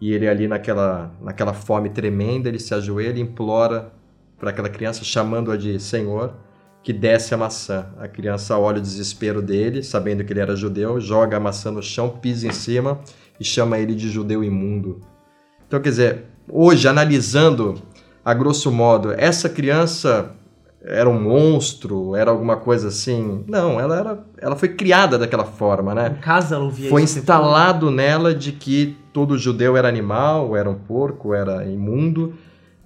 E 0.00 0.12
ele 0.12 0.28
ali 0.28 0.46
naquela, 0.48 1.14
naquela 1.20 1.52
fome 1.52 1.90
tremenda, 1.90 2.48
ele 2.48 2.58
se 2.58 2.72
ajoelha 2.74 3.18
e 3.18 3.22
implora 3.22 3.92
para 4.38 4.50
aquela 4.50 4.68
criança, 4.68 5.04
chamando-a 5.04 5.56
de 5.56 5.78
Senhor, 5.80 6.34
que 6.86 6.92
desce 6.92 7.34
a 7.34 7.36
maçã. 7.36 7.86
A 7.98 8.06
criança 8.06 8.56
olha 8.56 8.78
o 8.78 8.80
desespero 8.80 9.42
dele, 9.42 9.82
sabendo 9.82 10.22
que 10.22 10.32
ele 10.32 10.38
era 10.38 10.54
judeu, 10.54 11.00
joga 11.00 11.36
a 11.36 11.40
maçã 11.40 11.68
no 11.68 11.82
chão, 11.82 12.08
pisa 12.08 12.46
em 12.46 12.52
cima 12.52 13.00
e 13.40 13.44
chama 13.44 13.76
ele 13.76 13.92
de 13.92 14.08
judeu 14.08 14.44
imundo. 14.44 15.00
Então, 15.66 15.80
quer 15.80 15.88
dizer, 15.88 16.26
hoje, 16.48 16.86
analisando 16.86 17.74
a 18.24 18.32
grosso 18.32 18.70
modo, 18.70 19.12
essa 19.18 19.48
criança 19.48 20.30
era 20.80 21.10
um 21.10 21.20
monstro, 21.20 22.14
era 22.14 22.30
alguma 22.30 22.56
coisa 22.56 22.86
assim. 22.86 23.42
Não, 23.48 23.80
ela 23.80 23.98
era, 23.98 24.24
ela 24.38 24.54
foi 24.54 24.68
criada 24.68 25.18
daquela 25.18 25.44
forma, 25.44 25.92
né? 25.92 26.14
Em 26.16 26.20
casa 26.20 26.54
ela 26.54 26.66
ouvia 26.66 26.88
Foi 26.88 27.02
instalado 27.02 27.90
nela 27.90 28.32
de 28.32 28.52
que 28.52 28.96
todo 29.12 29.36
judeu 29.36 29.76
era 29.76 29.88
animal, 29.88 30.56
era 30.56 30.70
um 30.70 30.76
porco, 30.76 31.34
era 31.34 31.64
imundo, 31.64 32.34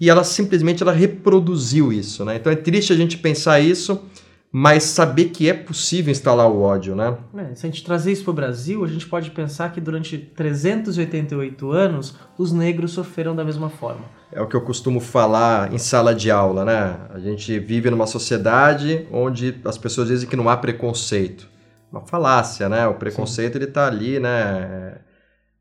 e 0.00 0.08
ela 0.08 0.24
simplesmente 0.24 0.82
ela 0.82 0.92
reproduziu 0.92 1.92
isso, 1.92 2.24
né? 2.24 2.36
Então 2.36 2.50
é 2.50 2.56
triste 2.56 2.92
a 2.92 2.96
gente 2.96 3.18
pensar 3.18 3.60
isso, 3.60 4.02
mas 4.50 4.82
saber 4.84 5.26
que 5.26 5.48
é 5.48 5.52
possível 5.52 6.10
instalar 6.10 6.50
o 6.50 6.62
ódio, 6.62 6.96
né? 6.96 7.16
É, 7.36 7.54
se 7.54 7.66
a 7.66 7.70
gente 7.70 7.84
trazer 7.84 8.10
isso 8.10 8.24
para 8.24 8.30
o 8.30 8.34
Brasil, 8.34 8.82
a 8.82 8.88
gente 8.88 9.06
pode 9.06 9.30
pensar 9.30 9.70
que 9.72 9.80
durante 9.80 10.16
388 10.16 11.70
anos 11.70 12.16
os 12.38 12.50
negros 12.50 12.92
sofreram 12.92 13.36
da 13.36 13.44
mesma 13.44 13.68
forma. 13.68 14.04
É 14.32 14.40
o 14.40 14.46
que 14.46 14.56
eu 14.56 14.62
costumo 14.62 15.00
falar 15.00 15.72
em 15.72 15.78
sala 15.78 16.14
de 16.14 16.30
aula, 16.30 16.64
né? 16.64 16.96
A 17.12 17.18
gente 17.18 17.58
vive 17.58 17.90
numa 17.90 18.06
sociedade 18.06 19.06
onde 19.12 19.56
as 19.64 19.76
pessoas 19.76 20.08
dizem 20.08 20.28
que 20.28 20.36
não 20.36 20.48
há 20.48 20.56
preconceito. 20.56 21.48
Uma 21.92 22.00
falácia, 22.00 22.68
né? 22.68 22.86
O 22.86 22.94
preconceito 22.94 23.56
ele 23.56 23.66
tá 23.66 23.86
ali, 23.86 24.18
né? 24.18 24.94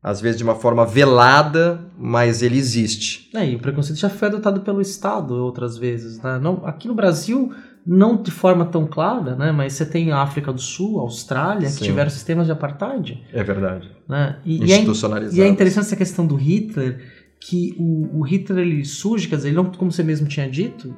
Às 0.02 0.20
vezes 0.20 0.38
de 0.38 0.44
uma 0.44 0.54
forma 0.54 0.86
velada, 0.86 1.80
mas 1.98 2.42
ele 2.42 2.56
existe. 2.56 3.28
É, 3.34 3.50
e 3.50 3.56
o 3.56 3.58
preconceito 3.58 3.98
já 3.98 4.08
foi 4.08 4.28
adotado 4.28 4.62
pelo 4.62 4.80
Estado 4.80 5.34
outras 5.34 5.76
vezes. 5.76 6.22
Né? 6.22 6.38
Não, 6.38 6.62
aqui 6.64 6.88
no 6.88 6.94
Brasil, 6.94 7.52
não 7.86 8.22
de 8.22 8.30
forma 8.30 8.64
tão 8.64 8.86
clara, 8.86 9.36
né? 9.36 9.52
mas 9.52 9.74
você 9.74 9.84
tem 9.84 10.10
a 10.10 10.22
África 10.22 10.52
do 10.52 10.60
Sul, 10.60 10.98
a 10.98 11.02
Austrália, 11.02 11.68
Sim. 11.68 11.78
que 11.78 11.84
tiveram 11.84 12.08
sistemas 12.08 12.46
de 12.46 12.52
apartheid. 12.52 13.22
É 13.30 13.44
verdade. 13.44 13.90
Né? 14.08 14.38
E, 14.44 14.64
e 14.64 14.72
é, 14.72 14.82
e 15.32 15.40
é 15.42 15.46
interessante 15.46 15.86
essa 15.86 15.96
questão 15.96 16.26
do 16.26 16.34
Hitler, 16.34 16.98
que 17.38 17.74
o, 17.78 18.20
o 18.20 18.22
Hitler 18.22 18.66
ele 18.66 18.84
surge, 18.84 19.28
quer 19.28 19.36
dizer, 19.36 19.48
ele 19.48 19.56
não, 19.56 19.66
como 19.66 19.92
você 19.92 20.02
mesmo 20.02 20.26
tinha 20.26 20.48
dito, 20.48 20.94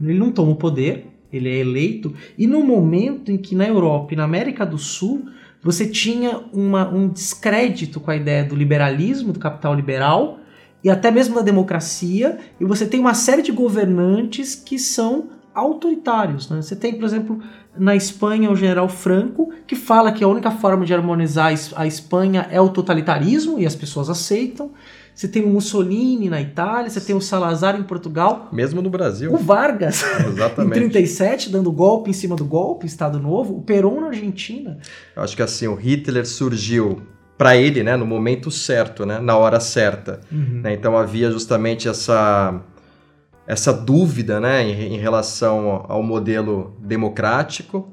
ele 0.00 0.18
não 0.18 0.30
toma 0.30 0.52
o 0.52 0.56
poder, 0.56 1.06
ele 1.32 1.48
é 1.48 1.58
eleito, 1.58 2.14
e 2.38 2.46
no 2.46 2.62
momento 2.64 3.32
em 3.32 3.36
que 3.36 3.54
na 3.54 3.66
Europa 3.66 4.14
e 4.14 4.16
na 4.16 4.24
América 4.24 4.64
do 4.64 4.78
Sul 4.78 5.26
você 5.64 5.86
tinha 5.86 6.40
uma, 6.52 6.86
um 6.88 7.08
descrédito 7.08 7.98
com 7.98 8.10
a 8.10 8.16
ideia 8.16 8.44
do 8.44 8.54
liberalismo, 8.54 9.32
do 9.32 9.40
capital 9.40 9.74
liberal, 9.74 10.38
e 10.82 10.90
até 10.90 11.10
mesmo 11.10 11.34
da 11.34 11.40
democracia, 11.40 12.38
e 12.60 12.64
você 12.64 12.86
tem 12.86 13.00
uma 13.00 13.14
série 13.14 13.40
de 13.42 13.50
governantes 13.50 14.54
que 14.54 14.78
são 14.78 15.30
autoritários. 15.54 16.50
Né? 16.50 16.60
Você 16.60 16.76
tem, 16.76 16.94
por 16.94 17.04
exemplo, 17.04 17.40
na 17.76 17.96
Espanha 17.96 18.50
o 18.50 18.56
general 18.56 18.88
Franco, 18.88 19.50
que 19.66 19.74
fala 19.74 20.12
que 20.12 20.22
a 20.22 20.28
única 20.28 20.50
forma 20.50 20.84
de 20.84 20.92
harmonizar 20.92 21.46
a 21.46 21.52
Es- 21.52 21.72
a 21.74 21.86
Espanha 21.86 22.46
é 22.50 22.60
o 22.60 22.68
totalitarismo, 22.68 23.58
e 23.58 23.64
as 23.66 23.74
pessoas 23.74 24.10
aceitam. 24.10 24.72
Você 25.14 25.28
tem 25.28 25.44
o 25.44 25.48
Mussolini 25.48 26.28
na 26.28 26.40
Itália, 26.40 26.90
você 26.90 27.00
tem 27.00 27.14
o 27.14 27.20
Salazar 27.20 27.78
em 27.78 27.82
Portugal, 27.84 28.48
Mesmo 28.52 28.82
no 28.82 28.90
Brasil. 28.90 29.32
o 29.32 29.36
Vargas 29.36 30.02
em 30.02 30.28
Exatamente. 30.30 30.74
37 30.74 31.50
dando 31.50 31.70
golpe 31.70 32.10
em 32.10 32.12
cima 32.12 32.34
do 32.34 32.44
golpe, 32.44 32.86
Estado 32.86 33.18
Novo, 33.20 33.56
o 33.56 33.62
Perón 33.62 34.00
na 34.00 34.08
Argentina. 34.08 34.78
Eu 35.14 35.22
acho 35.22 35.36
que 35.36 35.42
assim, 35.42 35.68
o 35.68 35.74
Hitler 35.76 36.26
surgiu 36.26 37.00
para 37.38 37.56
ele, 37.56 37.82
né, 37.82 37.96
no 37.96 38.06
momento 38.06 38.50
certo, 38.50 39.04
né, 39.06 39.18
na 39.20 39.36
hora 39.36 39.58
certa. 39.60 40.20
né? 40.30 40.72
Então 40.74 40.96
havia 40.96 41.30
justamente 41.30 41.88
essa 41.88 42.60
essa 43.46 43.72
dúvida, 43.74 44.40
né, 44.40 44.62
em, 44.62 44.94
em 44.94 44.98
relação 44.98 45.84
ao 45.88 46.02
modelo 46.02 46.74
democrático. 46.80 47.90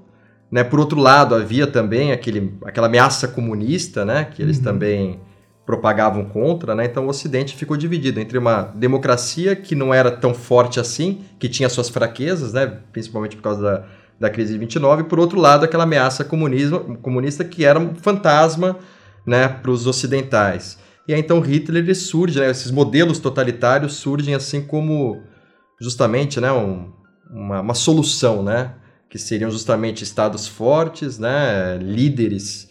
Né? 0.49 0.63
Por 0.63 0.79
outro 0.79 0.99
lado, 0.99 1.35
havia 1.35 1.67
também 1.67 2.11
aquele, 2.13 2.53
aquela 2.65 2.87
ameaça 2.87 3.27
comunista, 3.27 4.05
né, 4.05 4.23
que 4.25 4.41
eles 4.41 4.57
Uhum. 4.57 4.63
também 4.63 5.19
propagavam 5.65 6.25
contra, 6.25 6.75
né? 6.75 6.85
Então 6.85 7.05
o 7.05 7.09
Ocidente 7.09 7.55
ficou 7.55 7.77
dividido 7.77 8.19
entre 8.19 8.37
uma 8.37 8.63
democracia 8.63 9.55
que 9.55 9.75
não 9.75 9.93
era 9.93 10.11
tão 10.11 10.33
forte 10.33 10.79
assim, 10.79 11.21
que 11.39 11.47
tinha 11.47 11.69
suas 11.69 11.89
fraquezas, 11.89 12.53
né? 12.53 12.79
Principalmente 12.91 13.35
por 13.35 13.43
causa 13.43 13.61
da, 13.61 13.85
da 14.19 14.29
crise 14.29 14.53
de 14.53 14.59
29, 14.59 15.01
e 15.01 15.05
por 15.05 15.19
outro 15.19 15.39
lado 15.39 15.63
aquela 15.63 15.83
ameaça 15.83 16.23
comunismo, 16.23 16.97
comunista 16.97 17.43
que 17.43 17.63
era 17.63 17.79
um 17.79 17.95
fantasma, 17.95 18.77
né, 19.25 19.47
para 19.47 19.69
os 19.69 19.85
ocidentais. 19.85 20.79
E 21.07 21.13
aí 21.13 21.19
então 21.19 21.39
Hitler 21.39 21.83
ele 21.83 21.95
surge, 21.95 22.39
né? 22.39 22.49
Esses 22.49 22.71
modelos 22.71 23.19
totalitários 23.19 23.93
surgem 23.93 24.33
assim 24.33 24.61
como 24.61 25.21
justamente, 25.79 26.39
né, 26.39 26.51
um, 26.51 26.91
uma, 27.29 27.61
uma 27.61 27.73
solução, 27.73 28.43
né? 28.43 28.75
Que 29.09 29.17
seriam 29.17 29.51
justamente 29.51 30.03
estados 30.03 30.47
fortes, 30.47 31.19
né? 31.19 31.77
Líderes 31.81 32.70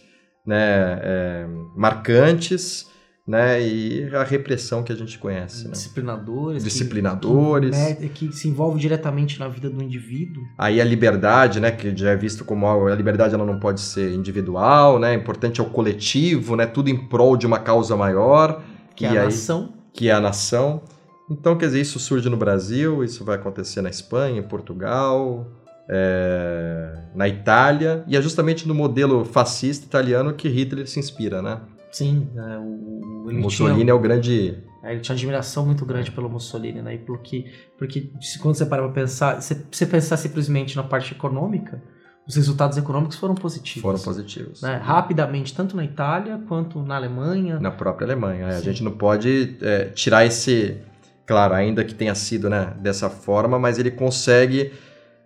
né, 0.51 0.99
é, 1.01 1.47
marcantes, 1.77 2.91
né, 3.25 3.65
e 3.65 4.13
a 4.13 4.23
repressão 4.23 4.83
que 4.83 4.91
a 4.91 4.95
gente 4.95 5.17
conhece. 5.17 5.63
Né? 5.63 5.71
Disciplinadores. 5.71 6.63
Disciplinadores. 6.63 7.77
Que, 7.77 8.09
que, 8.09 8.27
que, 8.27 8.35
se 8.35 8.49
envolve 8.49 8.77
diretamente 8.77 9.39
na 9.39 9.47
vida 9.47 9.69
do 9.69 9.81
indivíduo. 9.81 10.43
Aí 10.57 10.81
a 10.81 10.83
liberdade, 10.83 11.61
né, 11.61 11.71
que 11.71 11.95
já 11.95 12.09
é 12.09 12.15
visto 12.17 12.43
como 12.43 12.65
algo, 12.65 12.87
a 12.87 12.95
liberdade 12.95 13.33
ela 13.33 13.45
não 13.45 13.59
pode 13.59 13.79
ser 13.79 14.13
individual, 14.13 14.99
né, 14.99 15.13
importante 15.13 15.61
é 15.61 15.63
o 15.63 15.69
coletivo, 15.69 16.57
né, 16.57 16.65
tudo 16.65 16.89
em 16.89 17.07
prol 17.07 17.37
de 17.37 17.47
uma 17.47 17.59
causa 17.59 17.95
maior. 17.95 18.61
Que 18.93 19.05
é 19.05 19.09
a 19.09 19.11
aí, 19.11 19.17
nação. 19.19 19.73
Que 19.93 20.09
é 20.09 20.11
a 20.11 20.19
nação. 20.19 20.81
Então, 21.29 21.57
quer 21.57 21.67
dizer, 21.67 21.79
isso 21.79 21.97
surge 21.97 22.29
no 22.29 22.35
Brasil, 22.35 23.01
isso 23.05 23.23
vai 23.23 23.37
acontecer 23.37 23.81
na 23.81 23.89
Espanha, 23.89 24.39
em 24.39 24.43
Portugal, 24.43 25.47
é, 25.93 26.93
na 27.13 27.27
Itália, 27.27 28.03
e 28.07 28.15
é 28.15 28.21
justamente 28.21 28.65
no 28.65 28.73
modelo 28.73 29.25
fascista 29.25 29.85
italiano 29.85 30.33
que 30.33 30.47
Hitler 30.47 30.87
se 30.87 30.97
inspira, 30.99 31.41
né? 31.41 31.59
Sim, 31.91 32.29
é, 32.33 32.57
o, 32.57 33.27
o 33.27 33.33
Mussolini 33.33 33.79
tinha, 33.79 33.91
é 33.91 33.93
o 33.93 33.99
grande. 33.99 34.57
É, 34.81 34.93
ele 34.93 35.01
tinha 35.01 35.13
admiração 35.13 35.65
muito 35.65 35.85
grande 35.85 36.09
pelo 36.09 36.29
Mussolini, 36.29 36.81
né? 36.81 36.95
E 36.95 36.97
porque, 36.99 37.51
porque 37.77 38.09
quando 38.41 38.55
você 38.55 38.65
para 38.65 38.83
pra 38.83 38.91
pensar, 38.93 39.41
se 39.41 39.65
você 39.69 39.85
pensar 39.85 40.15
simplesmente 40.15 40.77
na 40.77 40.83
parte 40.83 41.13
econômica, 41.13 41.83
os 42.25 42.37
resultados 42.37 42.77
econômicos 42.77 43.17
foram 43.17 43.35
positivos. 43.35 43.81
Foram 43.81 43.99
positivos. 43.99 44.61
Né? 44.61 44.79
Rapidamente, 44.81 45.53
tanto 45.53 45.75
na 45.75 45.83
Itália 45.83 46.39
quanto 46.47 46.81
na 46.81 46.95
Alemanha. 46.95 47.59
Na 47.59 47.71
própria 47.71 48.05
Alemanha. 48.05 48.47
É, 48.47 48.55
a 48.55 48.61
gente 48.61 48.81
não 48.81 48.91
pode 48.91 49.57
é, 49.61 49.85
tirar 49.85 50.25
esse. 50.25 50.77
Claro, 51.25 51.53
ainda 51.53 51.83
que 51.83 51.93
tenha 51.93 52.15
sido 52.15 52.49
né, 52.49 52.73
dessa 52.79 53.09
forma, 53.09 53.59
mas 53.59 53.77
ele 53.77 53.91
consegue 53.91 54.71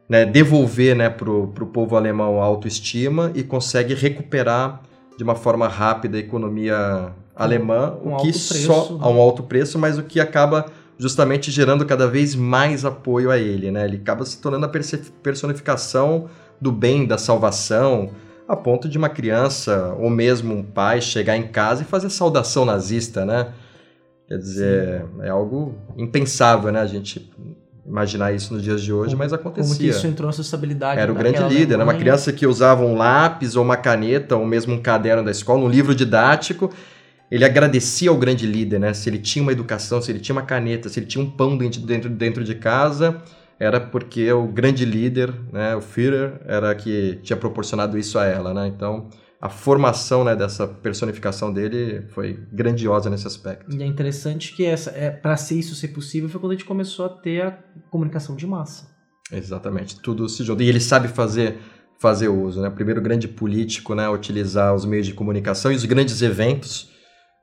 né, 0.07 0.25
devolver 0.25 0.95
né, 0.95 1.09
para 1.09 1.31
o 1.31 1.47
povo 1.47 1.95
alemão 1.95 2.41
a 2.41 2.45
autoestima 2.45 3.31
e 3.33 3.43
consegue 3.43 3.93
recuperar 3.93 4.81
de 5.17 5.23
uma 5.23 5.35
forma 5.35 5.67
rápida 5.67 6.17
a 6.17 6.19
economia 6.19 7.13
alemã, 7.35 7.97
um 8.03 8.13
o 8.13 8.17
que 8.17 8.31
só 8.33 8.93
né? 8.93 8.99
a 9.01 9.09
um 9.09 9.19
alto 9.19 9.43
preço, 9.43 9.77
mas 9.79 9.97
o 9.97 10.03
que 10.03 10.19
acaba 10.19 10.65
justamente 10.97 11.51
gerando 11.51 11.85
cada 11.85 12.07
vez 12.07 12.35
mais 12.35 12.85
apoio 12.85 13.29
a 13.29 13.37
ele, 13.37 13.69
né? 13.71 13.83
Ele 13.85 13.97
acaba 13.97 14.25
se 14.25 14.39
tornando 14.39 14.65
a 14.65 14.71
personificação 15.21 16.29
do 16.59 16.71
bem, 16.71 17.05
da 17.05 17.17
salvação, 17.17 18.11
a 18.47 18.55
ponto 18.55 18.87
de 18.87 18.97
uma 18.97 19.09
criança 19.09 19.93
ou 19.99 20.09
mesmo 20.09 20.53
um 20.53 20.63
pai 20.63 21.01
chegar 21.01 21.35
em 21.35 21.47
casa 21.47 21.81
e 21.81 21.85
fazer 21.85 22.09
saudação 22.09 22.63
nazista, 22.63 23.25
né? 23.25 23.53
Quer 24.27 24.37
dizer, 24.37 25.01
Sim. 25.01 25.21
é 25.21 25.29
algo 25.29 25.75
impensável, 25.97 26.71
né? 26.71 26.79
A 26.79 26.85
gente 26.85 27.31
imaginar 27.87 28.33
isso 28.33 28.53
nos 28.53 28.63
dias 28.63 28.81
de 28.81 28.91
hoje, 28.91 29.11
como, 29.11 29.19
mas 29.19 29.31
acontecia. 29.31 29.63
Como 29.63 29.79
que 29.79 29.87
isso 29.87 30.07
entrou 30.07 30.27
nessa 30.27 30.41
estabilidade 30.41 30.99
Era 30.99 31.11
o 31.11 31.15
grande 31.15 31.41
líder, 31.43 31.77
né? 31.77 31.83
uma 31.83 31.93
criança 31.93 32.33
que 32.33 32.47
usava 32.47 32.83
um 32.83 32.95
lápis 32.95 33.55
ou 33.55 33.63
uma 33.63 33.77
caneta 33.77 34.35
ou 34.35 34.45
mesmo 34.45 34.73
um 34.73 34.81
caderno 34.81 35.23
da 35.23 35.31
escola, 35.31 35.63
um 35.63 35.69
livro 35.69 35.93
didático, 35.93 36.71
ele 37.29 37.45
agradecia 37.45 38.09
ao 38.09 38.17
grande 38.17 38.45
líder, 38.45 38.79
né? 38.79 38.93
Se 38.93 39.09
ele 39.09 39.17
tinha 39.17 39.41
uma 39.41 39.51
educação, 39.51 40.01
se 40.01 40.11
ele 40.11 40.19
tinha 40.19 40.35
uma 40.35 40.43
caneta, 40.43 40.89
se 40.89 40.99
ele 40.99 41.07
tinha 41.07 41.23
um 41.23 41.29
pão 41.29 41.57
dentro, 41.57 41.81
dentro, 41.81 42.09
dentro 42.09 42.43
de 42.43 42.55
casa, 42.55 43.21
era 43.59 43.79
porque 43.79 44.31
o 44.31 44.47
grande 44.47 44.85
líder, 44.85 45.33
né, 45.51 45.75
o 45.75 45.81
Führer, 45.81 46.33
era 46.45 46.73
que 46.75 47.19
tinha 47.23 47.37
proporcionado 47.37 47.97
isso 47.97 48.19
a 48.19 48.25
ela, 48.25 48.53
né? 48.53 48.67
Então, 48.67 49.09
a 49.41 49.49
formação 49.49 50.23
né, 50.23 50.35
dessa 50.35 50.67
personificação 50.67 51.51
dele 51.51 52.05
foi 52.09 52.39
grandiosa 52.51 53.09
nesse 53.09 53.27
aspecto. 53.27 53.75
E 53.75 53.81
é 53.81 53.85
interessante 53.85 54.55
que 54.55 54.65
essa, 54.65 54.91
é, 54.91 55.09
para 55.09 55.37
ser 55.37 55.55
isso 55.55 55.75
ser 55.75 55.89
possível 55.89 56.29
foi 56.29 56.39
quando 56.39 56.51
a 56.51 56.55
gente 56.55 56.65
começou 56.65 57.05
a 57.05 57.09
ter 57.09 57.41
a 57.41 57.51
comunicação 57.89 58.35
de 58.35 58.47
massa. 58.47 58.87
Exatamente, 59.31 59.99
tudo 59.99 60.27
se 60.29 60.43
junta. 60.43 60.63
E 60.63 60.69
ele 60.69 60.79
sabe 60.79 61.07
fazer 61.07 61.57
fazer 61.97 62.27
uso, 62.27 62.61
né? 62.61 62.67
O 62.67 62.71
primeiro 62.71 63.01
grande 63.01 63.27
político, 63.27 63.95
né, 63.95 64.07
utilizar 64.09 64.75
os 64.75 64.85
meios 64.85 65.07
de 65.07 65.13
comunicação 65.13 65.71
e 65.71 65.75
os 65.75 65.85
grandes 65.85 66.21
eventos, 66.21 66.91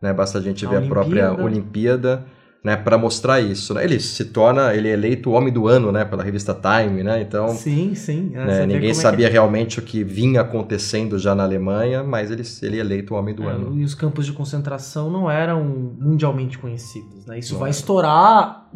né? 0.00 0.12
Basta 0.12 0.38
a 0.38 0.42
gente 0.42 0.66
a 0.66 0.68
ver 0.68 0.76
Olimpíada. 0.76 1.00
a 1.00 1.02
própria 1.02 1.44
Olimpíada 1.44 2.26
né, 2.64 2.76
para 2.76 2.96
mostrar 2.96 3.40
isso. 3.40 3.74
Né? 3.74 3.84
Ele 3.84 3.98
se 3.98 4.26
torna, 4.26 4.74
ele 4.74 4.88
é 4.88 4.92
eleito 4.92 5.30
o 5.30 5.32
homem 5.32 5.52
do 5.52 5.66
ano, 5.66 5.90
né, 5.90 6.04
pela 6.04 6.22
revista 6.22 6.54
Time, 6.54 7.02
né? 7.02 7.20
Então, 7.20 7.48
sim, 7.48 7.94
sim. 7.94 8.30
É, 8.34 8.44
né, 8.44 8.66
ninguém 8.66 8.94
sabia 8.94 9.26
é 9.26 9.28
que... 9.28 9.32
realmente 9.32 9.80
o 9.80 9.82
que 9.82 10.04
vinha 10.04 10.42
acontecendo 10.42 11.18
já 11.18 11.34
na 11.34 11.42
Alemanha, 11.42 12.04
mas 12.04 12.30
ele, 12.30 12.42
ele 12.62 12.76
é 12.76 12.80
eleito 12.80 13.14
o 13.14 13.16
homem 13.16 13.34
do 13.34 13.48
é, 13.48 13.52
ano. 13.52 13.76
E 13.76 13.84
os 13.84 13.94
campos 13.94 14.26
de 14.26 14.32
concentração 14.32 15.10
não 15.10 15.28
eram 15.28 15.64
mundialmente 15.64 16.56
conhecidos, 16.56 17.26
né? 17.26 17.38
Isso 17.38 17.54
não 17.54 17.60
vai 17.60 17.70
é. 17.70 17.72
estourar 17.72 18.70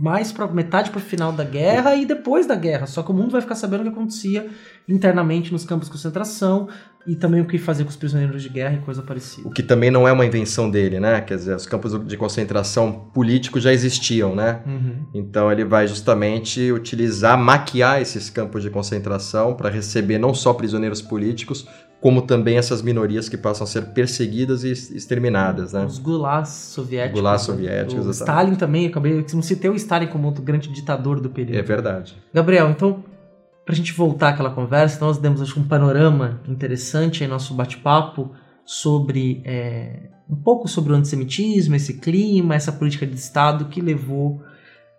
mais 0.00 0.32
para 0.32 0.46
metade 0.46 0.90
para 0.90 0.98
o 0.98 1.02
final 1.02 1.32
da 1.32 1.44
guerra 1.44 1.96
e 1.96 2.06
depois 2.06 2.46
da 2.46 2.54
guerra. 2.54 2.86
Só 2.86 3.02
que 3.02 3.10
o 3.10 3.14
mundo 3.14 3.32
vai 3.32 3.40
ficar 3.40 3.56
sabendo 3.56 3.80
o 3.80 3.82
que 3.84 3.90
acontecia 3.90 4.48
internamente 4.88 5.52
nos 5.52 5.64
campos 5.64 5.88
de 5.88 5.92
concentração 5.92 6.68
e 7.06 7.14
também 7.14 7.40
o 7.40 7.46
que 7.46 7.58
fazer 7.58 7.84
com 7.84 7.90
os 7.90 7.96
prisioneiros 7.96 8.42
de 8.42 8.48
guerra 8.48 8.74
e 8.74 8.78
coisa 8.78 9.02
parecida. 9.02 9.46
O 9.46 9.50
que 9.50 9.62
também 9.62 9.90
não 9.90 10.08
é 10.08 10.12
uma 10.12 10.24
invenção 10.24 10.70
dele, 10.70 10.98
né? 10.98 11.20
Quer 11.20 11.36
dizer, 11.36 11.54
os 11.54 11.66
campos 11.66 11.98
de 12.06 12.16
concentração 12.16 13.10
políticos 13.12 13.62
já 13.62 13.72
existiam, 13.72 14.34
né? 14.34 14.60
Uhum. 14.66 15.06
Então 15.12 15.52
ele 15.52 15.64
vai 15.64 15.86
justamente 15.86 16.72
utilizar, 16.72 17.38
maquiar 17.38 18.00
esses 18.00 18.30
campos 18.30 18.62
de 18.62 18.70
concentração 18.70 19.54
para 19.54 19.68
receber 19.68 20.18
não 20.18 20.32
só 20.32 20.54
prisioneiros 20.54 21.02
políticos, 21.02 21.66
como 22.00 22.22
também 22.22 22.58
essas 22.58 22.82
minorias 22.82 23.28
que 23.28 23.36
passam 23.36 23.64
a 23.64 23.66
ser 23.66 23.86
perseguidas 23.92 24.64
e 24.64 24.70
exterminadas, 24.70 25.72
né? 25.72 25.84
Os 25.84 25.98
gulags 25.98 26.50
soviéticos. 26.50 27.20
Gulags 27.20 27.42
soviéticos. 27.42 28.06
O 28.06 28.10
Stalin 28.10 28.54
também, 28.54 28.86
acabei, 28.86 29.24
não 29.32 29.42
citei 29.42 29.70
o 29.70 29.74
Stalin 29.74 30.06
como 30.06 30.26
outro 30.26 30.42
grande 30.42 30.68
ditador 30.70 31.20
do 31.20 31.30
período. 31.30 31.58
É 31.58 31.62
verdade. 31.62 32.16
Gabriel, 32.32 32.70
então 32.70 33.02
para 33.64 33.72
a 33.72 33.76
gente 33.76 33.92
voltar 33.92 34.30
àquela 34.30 34.50
conversa, 34.50 35.04
nós 35.04 35.18
demos 35.18 35.40
acho, 35.40 35.58
um 35.58 35.64
panorama 35.66 36.40
interessante 36.46 37.24
em 37.24 37.26
nosso 37.26 37.54
bate-papo 37.54 38.32
sobre 38.64 39.42
é, 39.44 40.10
um 40.28 40.36
pouco 40.36 40.68
sobre 40.68 40.92
o 40.92 40.96
antissemitismo, 40.96 41.74
esse 41.74 41.94
clima, 41.94 42.54
essa 42.54 42.72
política 42.72 43.06
de 43.06 43.14
Estado 43.14 43.66
que 43.66 43.80
levou 43.80 44.42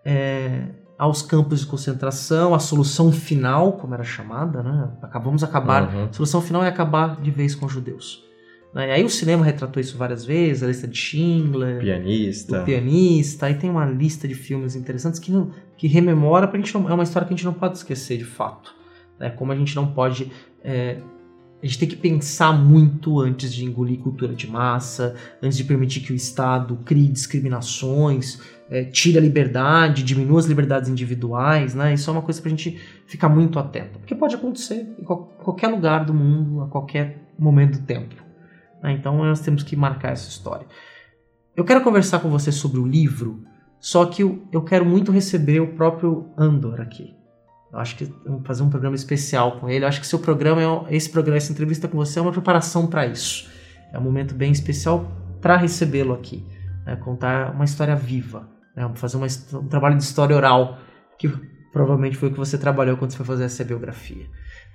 é, 0.04 0.68
aos 0.98 1.22
campos 1.22 1.62
de 1.62 1.66
concentração, 1.66 2.54
a 2.54 2.60
solução 2.60 3.12
final, 3.12 3.74
como 3.74 3.94
era 3.94 4.04
chamada, 4.04 4.64
né? 4.64 4.90
Acabamos 5.02 5.44
acabar, 5.44 5.94
uhum. 5.94 6.06
a 6.06 6.14
solução 6.14 6.42
final 6.42 6.64
é 6.64 6.68
acabar 6.68 7.22
de 7.22 7.32
vez 7.32 7.54
com 7.54 7.66
os 7.66 7.72
judeus. 7.72 8.24
Né? 8.76 8.92
Aí 8.92 9.06
o 9.06 9.10
cinema 9.10 9.46
retratou 9.46 9.80
isso 9.80 9.98
várias 9.98 10.26
vezes, 10.26 10.62
a 10.62 10.68
lista 10.68 10.86
de 10.86 10.98
Schindler, 10.98 11.80
pianista, 11.80 12.62
o 12.62 12.66
pianista, 12.66 13.46
aí 13.46 13.54
tem 13.54 13.70
uma 13.70 13.86
lista 13.86 14.28
de 14.28 14.36
filmes 14.36 14.76
interessantes 14.76 15.18
que, 15.18 15.32
não, 15.32 15.50
que 15.78 15.88
rememora, 15.88 16.46
pra 16.46 16.60
gente 16.60 16.74
não, 16.76 16.90
é 16.90 16.94
uma 16.94 17.04
história 17.04 17.26
que 17.26 17.34
a 17.34 17.38
gente 17.38 17.46
não 17.46 17.54
pode 17.54 17.78
esquecer 17.78 18.18
de 18.18 18.26
fato. 18.26 18.76
Né? 19.18 19.30
Como 19.30 19.54
a 19.54 19.56
gente 19.56 19.74
não 19.78 19.94
pode 19.94 20.30
é, 20.62 20.98
a 21.64 21.66
gente 21.66 21.80
tem 21.80 21.88
que 21.88 21.96
pensar 21.96 22.52
muito 22.52 23.20
antes 23.20 23.54
de 23.54 23.64
engolir 23.64 23.98
cultura 23.98 24.36
de 24.36 24.46
massa, 24.46 25.16
antes 25.42 25.58
de 25.58 25.64
permitir 25.64 26.02
que 26.02 26.12
o 26.12 26.16
Estado 26.16 26.78
crie 26.86 27.08
discriminações, 27.08 28.40
é, 28.70 28.84
tire 28.84 29.18
a 29.18 29.22
liberdade, 29.22 30.04
diminua 30.04 30.40
as 30.40 30.46
liberdades 30.46 30.90
individuais, 30.90 31.74
né? 31.74 31.94
Isso 31.94 32.10
é 32.10 32.14
uma 32.14 32.22
coisa 32.22 32.42
para 32.42 32.50
a 32.50 32.52
gente 32.52 32.80
ficar 33.08 33.30
muito 33.30 33.58
atento, 33.58 34.00
porque 34.00 34.14
pode 34.14 34.36
acontecer 34.36 34.86
em 35.00 35.04
qualquer 35.04 35.70
lugar 35.70 36.06
do 36.06 36.14
mundo, 36.14 36.62
a 36.62 36.68
qualquer 36.68 37.26
momento 37.40 37.80
do 37.80 37.86
tempo. 37.86 38.25
Né? 38.86 38.94
Então 38.94 39.18
nós 39.18 39.40
temos 39.40 39.64
que 39.64 39.76
marcar 39.76 40.12
essa 40.12 40.30
história. 40.30 40.68
Eu 41.56 41.66
quero 41.66 41.82
conversar 41.82 42.20
com 42.20 42.30
você 42.30 42.52
sobre 42.52 42.80
o 42.80 42.86
livro, 42.86 43.44
só 43.80 44.06
que 44.06 44.22
eu, 44.22 44.62
quero 44.64 44.86
muito 44.86 45.12
receber 45.12 45.60
o 45.60 45.74
próprio 45.74 46.30
Andor 46.38 46.80
aqui. 46.80 47.16
Eu 47.74 47.80
acho 47.80 47.96
que 47.96 48.06
vamos 48.26 48.46
fazer 48.46 48.62
um 48.62 48.70
programa 48.70 48.96
especial 48.96 49.60
com 49.60 49.68
ele. 49.68 49.84
Eu 49.84 49.90
acho 49.90 50.00
que 50.00 50.08
seu 50.08 50.20
programa, 50.20 50.62
é, 50.62 50.96
esse 50.96 51.10
programa, 51.10 51.38
essa 51.38 51.52
entrevista 51.52 51.88
com 51.88 51.98
você 51.98 52.20
é 52.20 52.22
uma 52.22 52.32
preparação 52.32 52.88
para 52.88 53.08
isso. 53.08 53.50
É 53.92 53.98
um 53.98 54.02
momento 54.02 54.36
bem 54.36 54.52
especial 54.52 55.12
para 55.42 55.58
recebê-lo 55.58 56.14
aqui, 56.14 56.46
né? 56.86 56.96
contar 56.98 57.54
uma 57.54 57.66
história 57.66 57.96
viva, 57.96 58.48
né? 58.76 58.90
fazer 58.96 59.18
uma, 59.18 59.28
um 59.54 59.68
trabalho 59.68 59.98
de 59.98 60.04
história 60.04 60.36
oral 60.36 60.78
que 61.18 61.28
provavelmente 61.74 62.18
foi 62.18 62.30
o 62.30 62.32
que 62.32 62.38
você 62.38 62.58
trabalhou 62.58 62.98
quando 62.98 63.12
você 63.12 63.18
foi 63.18 63.26
fazer 63.26 63.46
essa 63.46 63.64
biografia. 63.64 64.26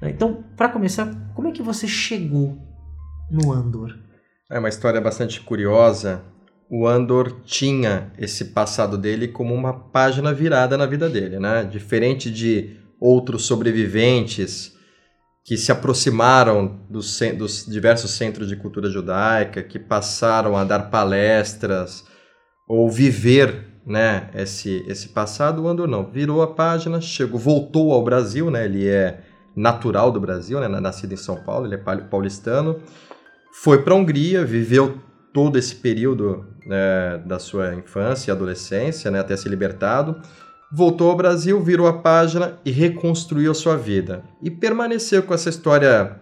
Então, 0.03 0.45
para 0.57 0.69
começar, 0.69 1.11
como 1.35 1.49
é 1.49 1.53
que 1.53 1.63
você 1.63 1.87
chegou 1.87 2.70
no 3.31 3.53
Andor? 3.53 3.97
É 4.51 4.59
uma 4.59 4.69
história 4.69 5.01
bastante 5.01 5.41
curiosa. 5.41 6.23
O 6.71 6.87
Andor 6.87 7.41
tinha 7.45 8.13
esse 8.19 8.47
passado 8.47 8.99
dele 8.99 9.29
como 9.29 9.55
uma 9.55 9.73
página 9.73 10.33
virada 10.33 10.77
na 10.77 10.87
vida 10.87 11.09
dele, 11.09 11.39
né? 11.39 11.65
Diferente 11.65 12.31
de 12.31 12.77
outros 13.01 13.47
sobreviventes 13.47 14.77
que 15.45 15.57
se 15.57 15.73
aproximaram 15.73 16.81
dos, 16.89 17.19
dos 17.37 17.67
diversos 17.67 18.13
centros 18.13 18.49
de 18.49 18.57
cultura 18.57 18.91
judaica, 18.91 19.63
que 19.63 19.79
passaram 19.79 20.57
a 20.57 20.65
dar 20.65 20.91
palestras 20.91 22.05
ou 22.69 22.91
viver 22.91 23.71
né, 23.85 24.31
esse, 24.35 24.85
esse 24.87 25.09
passado, 25.09 25.63
o 25.63 25.69
Andor 25.69 25.89
não. 25.89 26.09
Virou 26.09 26.43
a 26.43 26.47
página, 26.47 27.01
chegou, 27.01 27.39
voltou 27.39 27.93
ao 27.93 28.05
Brasil, 28.05 28.51
né, 28.51 28.65
ele 28.65 28.87
é 28.87 29.25
natural 29.57 30.13
do 30.13 30.21
Brasil, 30.21 30.61
né, 30.61 30.69
nascido 30.69 31.13
em 31.13 31.17
São 31.17 31.43
Paulo, 31.43 31.67
ele 31.67 31.75
é 31.75 31.79
paulistano, 31.79 32.81
foi 33.63 33.83
para 33.83 33.93
a 33.93 33.97
Hungria, 33.97 34.43
viveu 34.43 34.99
todo 35.35 35.59
esse 35.59 35.75
período 35.75 36.47
né, 36.65 37.19
da 37.27 37.39
sua 37.39 37.75
infância 37.75 38.31
e 38.31 38.33
adolescência, 38.33 39.11
né, 39.11 39.21
até 39.21 39.37
se 39.37 39.51
libertado, 39.51 40.19
voltou 40.73 41.11
ao 41.11 41.17
Brasil, 41.17 41.63
virou 41.63 41.87
a 41.87 41.99
página 41.99 42.59
e 42.65 42.71
reconstruiu 42.71 43.51
a 43.51 43.55
sua 43.55 43.77
vida. 43.77 44.25
E 44.43 44.51
permaneceu 44.51 45.23
com 45.23 45.35
essa 45.35 45.51
história 45.51 46.19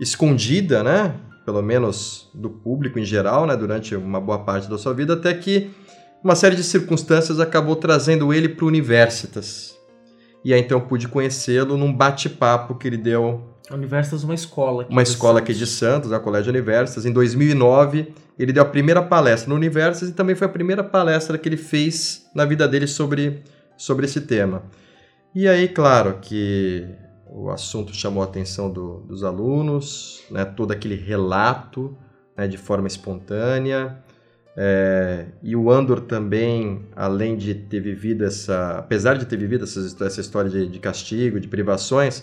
escondida, 0.00 0.82
né, 0.82 1.14
pelo 1.44 1.60
menos 1.60 2.30
do 2.34 2.48
público 2.48 2.98
em 2.98 3.04
geral, 3.04 3.46
né, 3.46 3.54
durante 3.54 3.94
uma 3.94 4.18
boa 4.18 4.38
parte 4.38 4.66
da 4.70 4.78
sua 4.78 4.94
vida, 4.94 5.12
até 5.12 5.34
que 5.34 5.70
uma 6.24 6.34
série 6.34 6.56
de 6.56 6.64
circunstâncias 6.64 7.38
acabou 7.38 7.76
trazendo 7.76 8.32
ele 8.32 8.48
para 8.48 8.64
o 8.64 8.68
Universitas. 8.68 9.76
E 10.42 10.54
aí 10.54 10.60
então 10.60 10.80
pude 10.80 11.06
conhecê-lo 11.06 11.76
num 11.76 11.92
bate-papo 11.92 12.76
que 12.76 12.88
ele 12.88 12.96
deu. 12.96 13.51
Universitas, 13.78 14.24
uma 14.24 14.34
escola. 14.34 14.82
Aqui 14.82 14.92
uma 14.92 15.02
escola 15.02 15.38
Santos. 15.38 15.50
aqui 15.50 15.58
de 15.58 15.66
Santos, 15.66 16.12
a 16.12 16.20
Colégio 16.20 16.50
Universitas. 16.50 17.06
Em 17.06 17.12
2009, 17.12 18.12
ele 18.38 18.52
deu 18.52 18.62
a 18.62 18.66
primeira 18.66 19.02
palestra 19.02 19.48
no 19.48 19.54
Universitas 19.54 20.08
e 20.08 20.12
também 20.12 20.34
foi 20.34 20.46
a 20.46 20.50
primeira 20.50 20.82
palestra 20.82 21.38
que 21.38 21.48
ele 21.48 21.56
fez 21.56 22.26
na 22.34 22.44
vida 22.44 22.66
dele 22.66 22.86
sobre, 22.86 23.42
sobre 23.76 24.06
esse 24.06 24.20
tema. 24.22 24.62
E 25.34 25.48
aí, 25.48 25.68
claro, 25.68 26.18
que 26.20 26.86
o 27.26 27.50
assunto 27.50 27.94
chamou 27.94 28.22
a 28.22 28.26
atenção 28.26 28.70
do, 28.70 29.00
dos 29.00 29.24
alunos, 29.24 30.22
né, 30.30 30.44
todo 30.44 30.72
aquele 30.72 30.94
relato 30.94 31.96
né, 32.36 32.46
de 32.46 32.58
forma 32.58 32.86
espontânea. 32.86 33.98
É, 34.54 35.26
e 35.42 35.56
o 35.56 35.70
Andor 35.70 36.00
também, 36.00 36.86
além 36.94 37.36
de 37.36 37.54
ter 37.54 37.80
vivido 37.80 38.24
essa. 38.24 38.78
Apesar 38.78 39.14
de 39.14 39.24
ter 39.24 39.36
vivido 39.36 39.64
essa, 39.64 40.04
essa 40.04 40.20
história 40.20 40.50
de, 40.50 40.68
de, 40.68 40.78
castigo, 40.78 41.40
de 41.40 41.48
privações, 41.48 42.22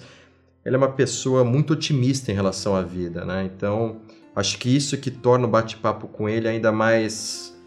ele 0.66 0.76
é 0.76 0.78
uma 0.78 0.92
pessoa 0.92 1.44
muito 1.44 1.74
otimista 1.74 2.32
em 2.32 2.36
relação 2.36 2.76
à 2.76 2.82
vida, 2.82 3.26
né? 3.26 3.50
Então, 3.54 4.02
acho 4.36 4.58
que 4.58 4.76
isso 4.76 4.98
que 4.98 5.12
torna 5.12 5.46
o 5.46 5.50
bate-papo 5.50 6.08
com 6.08 6.28
ele 6.28 6.48
ainda 6.48 6.72
mais, 6.72 7.58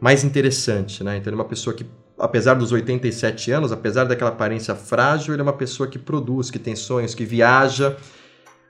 mais 0.00 0.24
interessante, 0.24 1.02
né? 1.02 1.16
Então, 1.16 1.32
ele 1.32 1.40
é 1.40 1.42
uma 1.42 1.48
pessoa 1.48 1.74
que, 1.74 1.86
apesar 2.18 2.54
dos 2.54 2.72
87 2.72 3.50
anos, 3.50 3.72
apesar 3.72 4.04
daquela 4.04 4.30
aparência 4.30 4.74
frágil, 4.74 5.34
ele 5.34 5.40
é 5.40 5.44
uma 5.44 5.52
pessoa 5.52 5.88
que 5.88 5.98
produz, 5.98 6.50
que 6.50 6.58
tem 6.58 6.76
sonhos, 6.76 7.14
que 7.14 7.24
viaja 7.24 7.96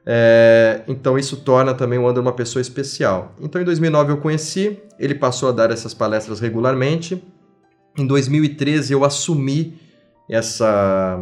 é, 0.08 0.84
então 0.86 1.18
isso 1.18 1.38
torna 1.38 1.74
também 1.74 1.98
o 1.98 2.06
André 2.06 2.22
uma 2.22 2.32
pessoa 2.32 2.62
especial. 2.62 3.34
Então 3.40 3.60
em 3.60 3.64
2009 3.64 4.12
eu 4.12 4.18
conheci, 4.18 4.78
ele 5.00 5.16
passou 5.16 5.48
a 5.48 5.52
dar 5.52 5.72
essas 5.72 5.92
palestras 5.92 6.38
regularmente. 6.38 7.20
Em 7.98 8.06
2013 8.06 8.92
eu 8.92 9.04
assumi 9.04 9.80
essa 10.30 11.18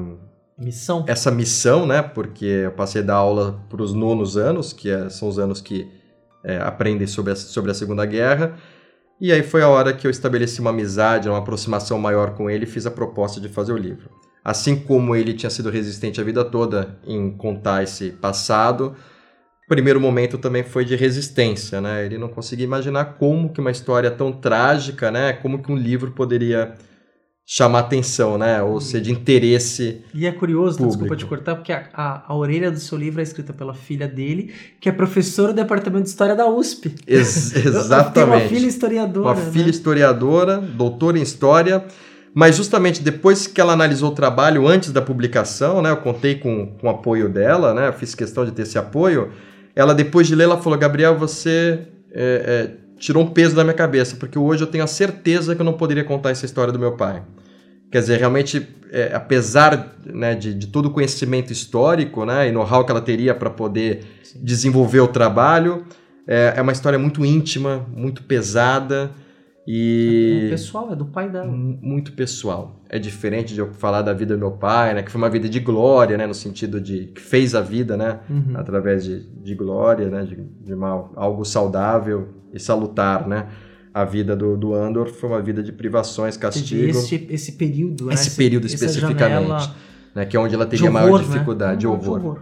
missão, 0.58 1.04
essa 1.06 1.30
missão, 1.30 1.87
né? 1.87 2.02
Porque 2.02 2.44
eu 2.44 2.73
passei 2.73 3.02
a 3.02 3.04
dar 3.04 3.16
aula 3.16 3.61
para 3.68 3.82
os 3.82 3.92
nonos 3.92 4.37
anos, 4.37 4.73
que 4.73 4.90
é, 4.90 5.08
são 5.08 5.28
os 5.28 5.38
anos 5.38 5.61
que 5.61 5.88
é, 6.44 6.58
aprendem 6.58 7.06
sobre 7.06 7.32
a, 7.32 7.37
sobre 7.37 7.70
a 7.70 7.75
Segunda 7.75 8.04
Guerra. 8.06 8.56
E 9.20 9.32
aí 9.32 9.42
foi 9.42 9.62
a 9.62 9.68
hora 9.68 9.92
que 9.92 10.06
eu 10.06 10.11
estabeleci 10.11 10.61
uma 10.61 10.70
amizade, 10.70 11.28
uma 11.28 11.38
aproximação 11.38 11.99
maior 11.99 12.34
com 12.34 12.50
ele 12.50 12.64
e 12.64 12.68
fiz 12.68 12.87
a 12.87 12.90
proposta 12.90 13.40
de 13.40 13.49
fazer 13.49 13.73
o 13.73 13.76
livro. 13.76 14.11
Assim 14.44 14.76
como 14.76 15.16
ele 15.16 15.32
tinha 15.32 15.49
sido 15.49 15.70
resistente 15.70 16.20
a 16.20 16.25
vida 16.25 16.44
toda 16.44 16.99
em 17.06 17.30
contar 17.30 17.82
esse 17.82 18.11
passado, 18.11 18.94
o 19.64 19.68
primeiro 19.68 19.99
momento 19.99 20.37
também 20.37 20.62
foi 20.62 20.84
de 20.84 20.95
resistência, 20.95 21.80
né? 21.80 22.04
Ele 22.04 22.19
não 22.19 22.28
conseguia 22.28 22.67
imaginar 22.67 23.17
como 23.19 23.50
que 23.50 23.60
uma 23.60 23.71
história 23.71 24.10
tão 24.10 24.30
trágica, 24.30 25.10
né? 25.10 25.32
Como 25.32 25.62
que 25.62 25.73
um 25.73 25.76
livro 25.76 26.10
poderia 26.10 26.75
chamar 27.47 27.80
atenção, 27.80 28.39
né? 28.39 28.63
Ou 28.63 28.80
ser 28.80 29.00
de 29.00 29.13
interesse. 29.13 30.02
E 30.15 30.26
é 30.26 30.33
curioso, 30.33 30.78
público. 30.78 30.97
desculpa 30.97 31.17
te 31.17 31.26
cortar, 31.26 31.54
porque 31.57 31.73
a, 31.73 31.89
a, 31.93 32.33
a, 32.33 32.37
orelha 32.37 32.71
do 32.71 32.78
seu 32.78 32.97
livro 32.97 33.21
é 33.21 33.23
escrita 33.23 33.52
pela 33.52 33.75
filha 33.75 34.09
dele, 34.09 34.52
que 34.80 34.89
é 34.89 34.93
professora 34.93 35.52
do 35.52 35.57
departamento 35.57 36.04
de 36.04 36.09
história 36.09 36.35
da 36.35 36.49
USP. 36.49 36.95
Ex 37.07 37.54
exatamente. 37.57 38.13
Tem 38.15 38.25
uma 38.25 38.41
filha 38.41 38.67
historiadora. 38.67 39.28
Uma 39.28 39.45
né? 39.45 39.50
filha 39.52 39.71
historiadora, 39.71 40.59
doutora 40.59 41.19
em 41.19 41.23
história. 41.23 41.85
Mas 42.37 42.57
justamente 42.57 43.00
depois 43.00 43.47
que 43.47 43.61
ela 43.61 43.75
analisou 43.75 44.11
o 44.11 44.15
trabalho 44.15 44.67
antes 44.67 44.91
da 44.91 45.00
publicação, 45.00 45.80
né, 45.80 45.91
eu 45.91 45.99
contei 45.99 46.35
com, 46.35 46.67
com 46.80 46.89
o 46.89 46.91
apoio 46.91 47.28
dela, 47.28 47.73
né, 47.73 47.87
eu 47.87 47.93
fiz 47.93 48.13
questão 48.13 48.45
de 48.45 48.50
ter 48.50 48.63
esse 48.63 48.76
apoio. 48.76 49.30
Ela, 49.76 49.95
depois 49.95 50.26
de 50.26 50.35
ler, 50.35 50.45
ela 50.45 50.61
falou: 50.61 50.76
Gabriel, 50.76 51.17
você 51.17 51.87
é, 52.13 52.71
é, 52.71 52.83
tirou 53.04 53.23
um 53.23 53.26
peso 53.26 53.54
da 53.54 53.62
minha 53.62 53.75
cabeça, 53.75 54.17
porque 54.17 54.38
hoje 54.38 54.62
eu 54.62 54.67
tenho 54.67 54.82
a 54.82 54.86
certeza 54.86 55.54
que 55.54 55.60
eu 55.60 55.64
não 55.64 55.75
poderia 55.75 56.02
contar 56.02 56.30
essa 56.30 56.47
história 56.47 56.73
do 56.73 56.78
meu 56.78 56.93
pai. 56.93 57.23
Quer 57.93 58.00
dizer, 58.00 58.19
realmente, 58.19 58.67
é, 58.90 59.10
apesar 59.14 59.95
né, 60.06 60.34
de, 60.34 60.54
de, 60.54 60.69
todo 60.69 60.86
o 60.86 60.90
conhecimento 60.90 61.52
histórico 61.52 62.25
né, 62.25 62.49
e 62.49 62.52
know-how 62.52 62.82
que 62.82 62.90
ela 62.90 63.02
teria 63.02 63.34
para 63.34 63.50
poder 63.50 64.04
Sim. 64.23 64.40
desenvolver 64.43 65.00
o 65.00 65.08
trabalho, 65.08 65.84
é, 66.26 66.54
é 66.56 66.62
uma 66.62 66.73
história 66.73 66.99
muito 66.99 67.23
íntima, 67.26 67.86
muito 67.95 68.23
pesada. 68.23 69.10
E 69.67 70.43
é 70.47 70.50
pessoal, 70.50 70.93
é 70.93 70.97
do 70.97 71.07
pai 71.07 71.31
dela. 71.31 71.50
Muito 71.50 72.13
pessoal. 72.13 72.83
É 72.89 72.99
diferente 72.99 73.55
de 73.55 73.61
eu 73.61 73.73
falar 73.73 74.03
da 74.03 74.13
vida 74.13 74.35
do 74.35 74.39
meu 74.39 74.53
pai, 74.53 74.93
né? 74.93 75.03
Que 75.03 75.11
foi 75.11 75.19
uma 75.19 75.31
vida 75.31 75.49
de 75.49 75.59
glória, 75.59 76.19
né? 76.19 76.27
No 76.27 76.35
sentido 76.35 76.81
de 76.81 77.07
que 77.07 77.21
fez 77.21 77.55
a 77.55 77.63
vida, 77.63 77.97
né? 77.97 78.21
Uhum. 78.29 78.53
Através 78.57 79.05
de, 79.05 79.21
de 79.21 79.55
glória, 79.55 80.09
né? 80.09 80.25
De, 80.25 80.37
de 80.37 80.75
uma, 80.75 81.11
algo 81.17 81.45
saudável 81.45 82.29
e 82.53 82.61
salutar, 82.61 83.27
né? 83.27 83.49
A 83.93 84.05
vida 84.05 84.37
do, 84.37 84.57
do 84.57 84.75
Andor 84.75 85.09
foi 85.09 85.31
uma 85.31 85.41
vida 85.41 85.63
de 85.63 85.73
privações, 85.73 86.37
castigo. 86.37 86.91
Esse, 86.91 87.27
esse 87.31 87.53
período, 87.53 88.07
né? 88.07 88.15
Esse 88.15 88.37
período 88.37 88.67
especificamente. 88.67 89.71
Né? 90.15 90.27
Que 90.27 90.37
é 90.37 90.41
onde 90.41 90.55
ela 90.55 90.67
teria 90.67 90.91
horror, 90.91 91.00
maior 91.00 91.19
né? 91.21 91.27
dificuldade, 91.27 91.73
né? 91.73 91.79
de 91.79 91.87
horror. 91.87 92.21
De 92.21 92.27
horror. 92.27 92.39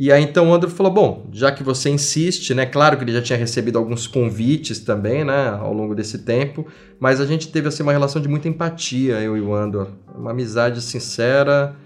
E 0.00 0.10
aí 0.10 0.22
então 0.22 0.48
o 0.48 0.54
Andrew 0.54 0.70
falou: 0.70 0.90
bom, 0.90 1.28
já 1.30 1.52
que 1.52 1.62
você 1.62 1.90
insiste, 1.90 2.54
né? 2.54 2.64
Claro 2.64 2.96
que 2.96 3.04
ele 3.04 3.12
já 3.12 3.20
tinha 3.20 3.38
recebido 3.38 3.76
alguns 3.76 4.06
convites 4.06 4.80
também, 4.80 5.26
né? 5.26 5.50
Ao 5.50 5.74
longo 5.74 5.94
desse 5.94 6.24
tempo, 6.24 6.66
mas 6.98 7.20
a 7.20 7.26
gente 7.26 7.52
teve 7.52 7.68
assim 7.68 7.82
uma 7.82 7.92
relação 7.92 8.22
de 8.22 8.26
muita 8.26 8.48
empatia, 8.48 9.20
eu 9.20 9.36
e 9.36 9.42
o 9.42 9.54
Andor. 9.54 9.88
Uma 10.16 10.30
amizade 10.30 10.80
sincera 10.80 11.76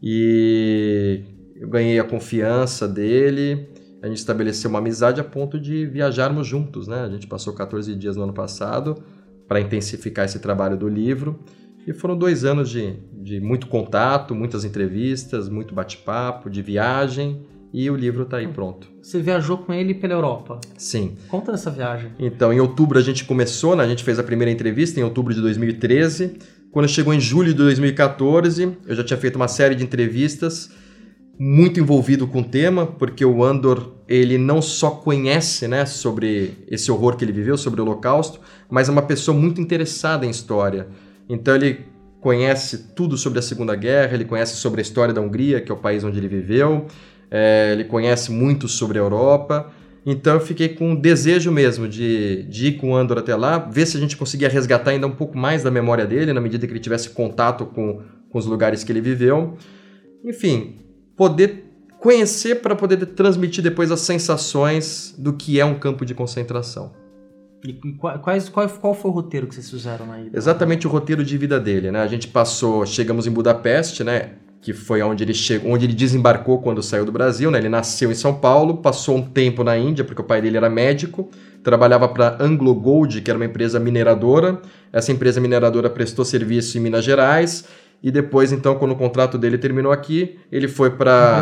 e 0.00 1.24
eu 1.56 1.68
ganhei 1.68 1.98
a 1.98 2.04
confiança 2.04 2.86
dele. 2.86 3.68
A 4.00 4.06
gente 4.06 4.18
estabeleceu 4.18 4.70
uma 4.70 4.78
amizade 4.78 5.20
a 5.20 5.24
ponto 5.24 5.58
de 5.58 5.86
viajarmos 5.86 6.46
juntos, 6.46 6.86
né? 6.86 7.00
A 7.00 7.08
gente 7.08 7.26
passou 7.26 7.52
14 7.52 7.96
dias 7.96 8.14
no 8.14 8.22
ano 8.22 8.32
passado 8.32 9.02
para 9.48 9.60
intensificar 9.60 10.24
esse 10.24 10.38
trabalho 10.38 10.76
do 10.76 10.88
livro. 10.88 11.40
E 11.84 11.92
foram 11.92 12.16
dois 12.16 12.44
anos 12.44 12.70
de, 12.70 12.94
de 13.12 13.40
muito 13.40 13.66
contato, 13.66 14.36
muitas 14.36 14.64
entrevistas, 14.64 15.48
muito 15.48 15.74
bate-papo, 15.74 16.48
de 16.48 16.62
viagem 16.62 17.44
e 17.72 17.90
o 17.90 17.96
livro 17.96 18.22
está 18.22 18.38
aí 18.38 18.48
pronto. 18.48 18.88
Você 19.02 19.20
viajou 19.20 19.58
com 19.58 19.72
ele 19.72 19.94
pela 19.94 20.14
Europa? 20.14 20.60
Sim. 20.76 21.16
Conta 21.28 21.52
dessa 21.52 21.70
viagem. 21.70 22.10
Então, 22.18 22.52
em 22.52 22.60
outubro 22.60 22.98
a 22.98 23.02
gente 23.02 23.24
começou, 23.24 23.76
né? 23.76 23.84
a 23.84 23.88
gente 23.88 24.02
fez 24.02 24.18
a 24.18 24.22
primeira 24.22 24.50
entrevista 24.50 24.98
em 24.98 25.02
outubro 25.02 25.34
de 25.34 25.40
2013. 25.40 26.34
Quando 26.72 26.88
chegou 26.88 27.14
em 27.14 27.20
julho 27.20 27.48
de 27.48 27.54
2014, 27.54 28.76
eu 28.86 28.94
já 28.94 29.04
tinha 29.04 29.16
feito 29.18 29.36
uma 29.36 29.48
série 29.48 29.74
de 29.74 29.84
entrevistas 29.84 30.70
muito 31.38 31.78
envolvido 31.78 32.26
com 32.26 32.40
o 32.40 32.44
tema, 32.44 32.86
porque 32.86 33.24
o 33.24 33.44
Andor 33.44 33.92
ele 34.08 34.38
não 34.38 34.62
só 34.62 34.90
conhece 34.90 35.68
né, 35.68 35.84
sobre 35.84 36.54
esse 36.68 36.90
horror 36.90 37.16
que 37.16 37.24
ele 37.24 37.32
viveu, 37.32 37.58
sobre 37.58 37.80
o 37.80 37.84
Holocausto, 37.84 38.40
mas 38.70 38.88
é 38.88 38.92
uma 38.92 39.02
pessoa 39.02 39.36
muito 39.36 39.60
interessada 39.60 40.24
em 40.24 40.30
história. 40.30 40.88
Então 41.28 41.54
ele 41.54 41.84
conhece 42.20 42.92
tudo 42.94 43.16
sobre 43.16 43.38
a 43.38 43.42
Segunda 43.42 43.74
Guerra, 43.76 44.14
ele 44.14 44.24
conhece 44.24 44.56
sobre 44.56 44.80
a 44.80 44.82
história 44.82 45.12
da 45.12 45.20
Hungria, 45.20 45.60
que 45.60 45.70
é 45.70 45.74
o 45.74 45.78
país 45.78 46.02
onde 46.04 46.18
ele 46.18 46.28
viveu, 46.28 46.86
é, 47.30 47.72
ele 47.72 47.84
conhece 47.84 48.30
muito 48.30 48.68
sobre 48.68 48.98
a 48.98 49.02
Europa. 49.02 49.72
Então 50.04 50.34
eu 50.34 50.40
fiquei 50.40 50.68
com 50.68 50.90
um 50.90 50.94
desejo 50.94 51.50
mesmo 51.50 51.88
de, 51.88 52.44
de 52.44 52.68
ir 52.68 52.72
com 52.78 52.92
o 52.92 52.96
Andor 52.96 53.18
até 53.18 53.34
lá, 53.34 53.58
ver 53.58 53.86
se 53.86 53.96
a 53.96 54.00
gente 54.00 54.16
conseguia 54.16 54.48
resgatar 54.48 54.92
ainda 54.92 55.06
um 55.06 55.10
pouco 55.10 55.36
mais 55.36 55.64
da 55.64 55.70
memória 55.70 56.06
dele, 56.06 56.32
na 56.32 56.40
medida 56.40 56.64
que 56.66 56.72
ele 56.72 56.80
tivesse 56.80 57.10
contato 57.10 57.66
com, 57.66 58.02
com 58.30 58.38
os 58.38 58.46
lugares 58.46 58.84
que 58.84 58.92
ele 58.92 59.00
viveu. 59.00 59.56
Enfim, 60.24 60.78
poder 61.16 61.64
conhecer 61.98 62.56
para 62.56 62.76
poder 62.76 63.04
transmitir 63.06 63.64
depois 63.64 63.90
as 63.90 64.00
sensações 64.00 65.12
do 65.18 65.32
que 65.32 65.58
é 65.58 65.64
um 65.64 65.76
campo 65.76 66.06
de 66.06 66.14
concentração. 66.14 66.92
E 67.64 67.72
quais, 68.22 68.48
qual, 68.48 68.68
qual 68.68 68.94
foi 68.94 69.10
o 69.10 69.14
roteiro 69.14 69.48
que 69.48 69.54
vocês 69.56 69.68
fizeram 69.68 70.06
na 70.06 70.20
ida? 70.20 70.38
Exatamente 70.38 70.86
o 70.86 70.90
roteiro 70.90 71.24
de 71.24 71.36
vida 71.36 71.58
dele, 71.58 71.90
né? 71.90 72.00
A 72.00 72.06
gente 72.06 72.28
passou, 72.28 72.86
chegamos 72.86 73.26
em 73.26 73.30
Budapeste, 73.30 74.04
né? 74.04 74.34
Que 74.60 74.72
foi 74.72 75.00
onde 75.02 75.22
ele 75.22 75.34
chegou, 75.34 75.72
onde 75.72 75.86
ele 75.86 75.94
desembarcou 75.94 76.60
quando 76.60 76.82
saiu 76.82 77.04
do 77.04 77.12
Brasil, 77.12 77.50
né? 77.50 77.58
Ele 77.58 77.68
nasceu 77.68 78.10
em 78.10 78.14
São 78.14 78.34
Paulo, 78.34 78.78
passou 78.78 79.16
um 79.16 79.22
tempo 79.22 79.62
na 79.62 79.78
Índia, 79.78 80.04
porque 80.04 80.20
o 80.20 80.24
pai 80.24 80.42
dele 80.42 80.56
era 80.56 80.68
médico, 80.68 81.28
trabalhava 81.62 82.08
para 82.08 82.36
Anglo 82.40 82.74
Gold, 82.74 83.20
que 83.20 83.30
era 83.30 83.38
uma 83.38 83.46
empresa 83.46 83.78
mineradora. 83.78 84.60
Essa 84.92 85.12
empresa 85.12 85.40
mineradora 85.40 85.88
prestou 85.88 86.24
serviço 86.24 86.78
em 86.78 86.80
Minas 86.80 87.04
Gerais 87.04 87.64
E 88.02 88.10
depois, 88.10 88.52
então, 88.52 88.76
quando 88.76 88.92
o 88.92 88.96
contrato 88.96 89.38
dele 89.38 89.58
terminou 89.58 89.90
aqui, 89.90 90.38
ele 90.52 90.68
foi 90.68 90.90
para 90.90 91.38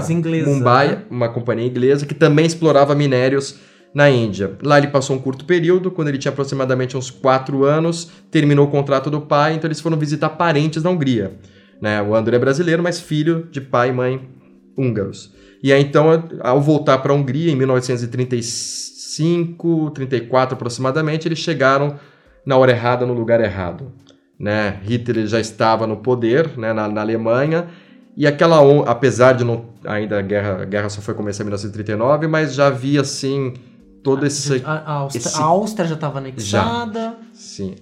Mumbai, 0.49 0.89
né? 0.89 1.03
uma 1.11 1.29
companhia 1.29 1.67
inglesa 1.67 2.07
que 2.07 2.15
também 2.15 2.47
explorava 2.47 2.95
minérios 2.95 3.57
na 3.93 4.09
Índia. 4.11 4.57
Lá 4.63 4.79
ele 4.79 4.89
passou 4.89 5.17
um 5.17 5.19
curto 5.19 5.45
período, 5.45 5.91
quando 5.91 6.09
ele 6.09 6.19
tinha 6.19 6.33
aproximadamente 6.33 6.97
uns 6.97 7.11
4 7.11 7.65
anos, 7.65 8.11
terminou 8.31 8.67
o 8.67 8.71
contrato 8.71 9.11
do 9.11 9.21
pai, 9.21 9.55
então 9.55 9.69
eles 9.69 9.81
foram 9.81 9.97
visitar 9.97 10.31
parentes 10.31 10.83
na 10.83 10.91
Hungria. 10.91 11.33
Né? 11.81 12.03
O 12.03 12.15
André 12.15 12.37
é 12.37 12.39
brasileiro, 12.39 12.83
mas 12.83 13.01
filho 13.01 13.49
de 13.51 13.61
pai 13.61 13.89
e 13.91 13.93
mãe 13.93 14.29
húngaros. 14.77 15.33
E 15.63 15.73
aí, 15.73 15.83
então, 15.83 16.29
ao 16.41 16.61
voltar 16.61 16.99
para 16.99 17.13
a 17.13 17.17
Hungria, 17.17 17.51
em 17.51 17.57
1935, 17.57 19.91
34 19.93 20.55
aproximadamente, 20.55 21.27
eles 21.27 21.39
chegaram 21.39 21.99
na 22.45 22.57
hora 22.57 22.73
errada, 22.73 23.07
no 23.07 23.15
lugar 23.15 23.41
errado. 23.41 23.93
Né? 24.39 24.79
Hitler 24.83 25.27
já 25.27 25.41
estava 25.41 25.87
no 25.87 25.97
poder 25.99 26.59
né, 26.59 26.75
na, 26.75 26.89
na 26.89 27.01
Alemanha, 27.01 27.69
e 28.17 28.27
aquela, 28.27 28.59
apesar 28.89 29.33
de 29.33 29.43
não, 29.43 29.65
ainda 29.85 30.19
a 30.19 30.23
guerra, 30.23 30.63
a 30.63 30.65
guerra 30.65 30.89
só 30.89 31.01
foi 31.01 31.15
começar 31.15 31.43
em 31.43 31.47
1939, 31.47 32.29
mas 32.29 32.55
já 32.55 32.69
havia, 32.69 33.01
assim, 33.01 33.55
todo 34.03 34.25
esse... 34.25 34.63
A, 34.65 34.73
a, 34.73 34.93
Áustria, 34.93 35.21
esse... 35.21 35.41
a 35.41 35.45
Áustria 35.45 35.89
já 35.89 35.95
estava 35.95 36.19
anexada. 36.19 37.01
Já, 37.01 37.17
sim. 37.33 37.75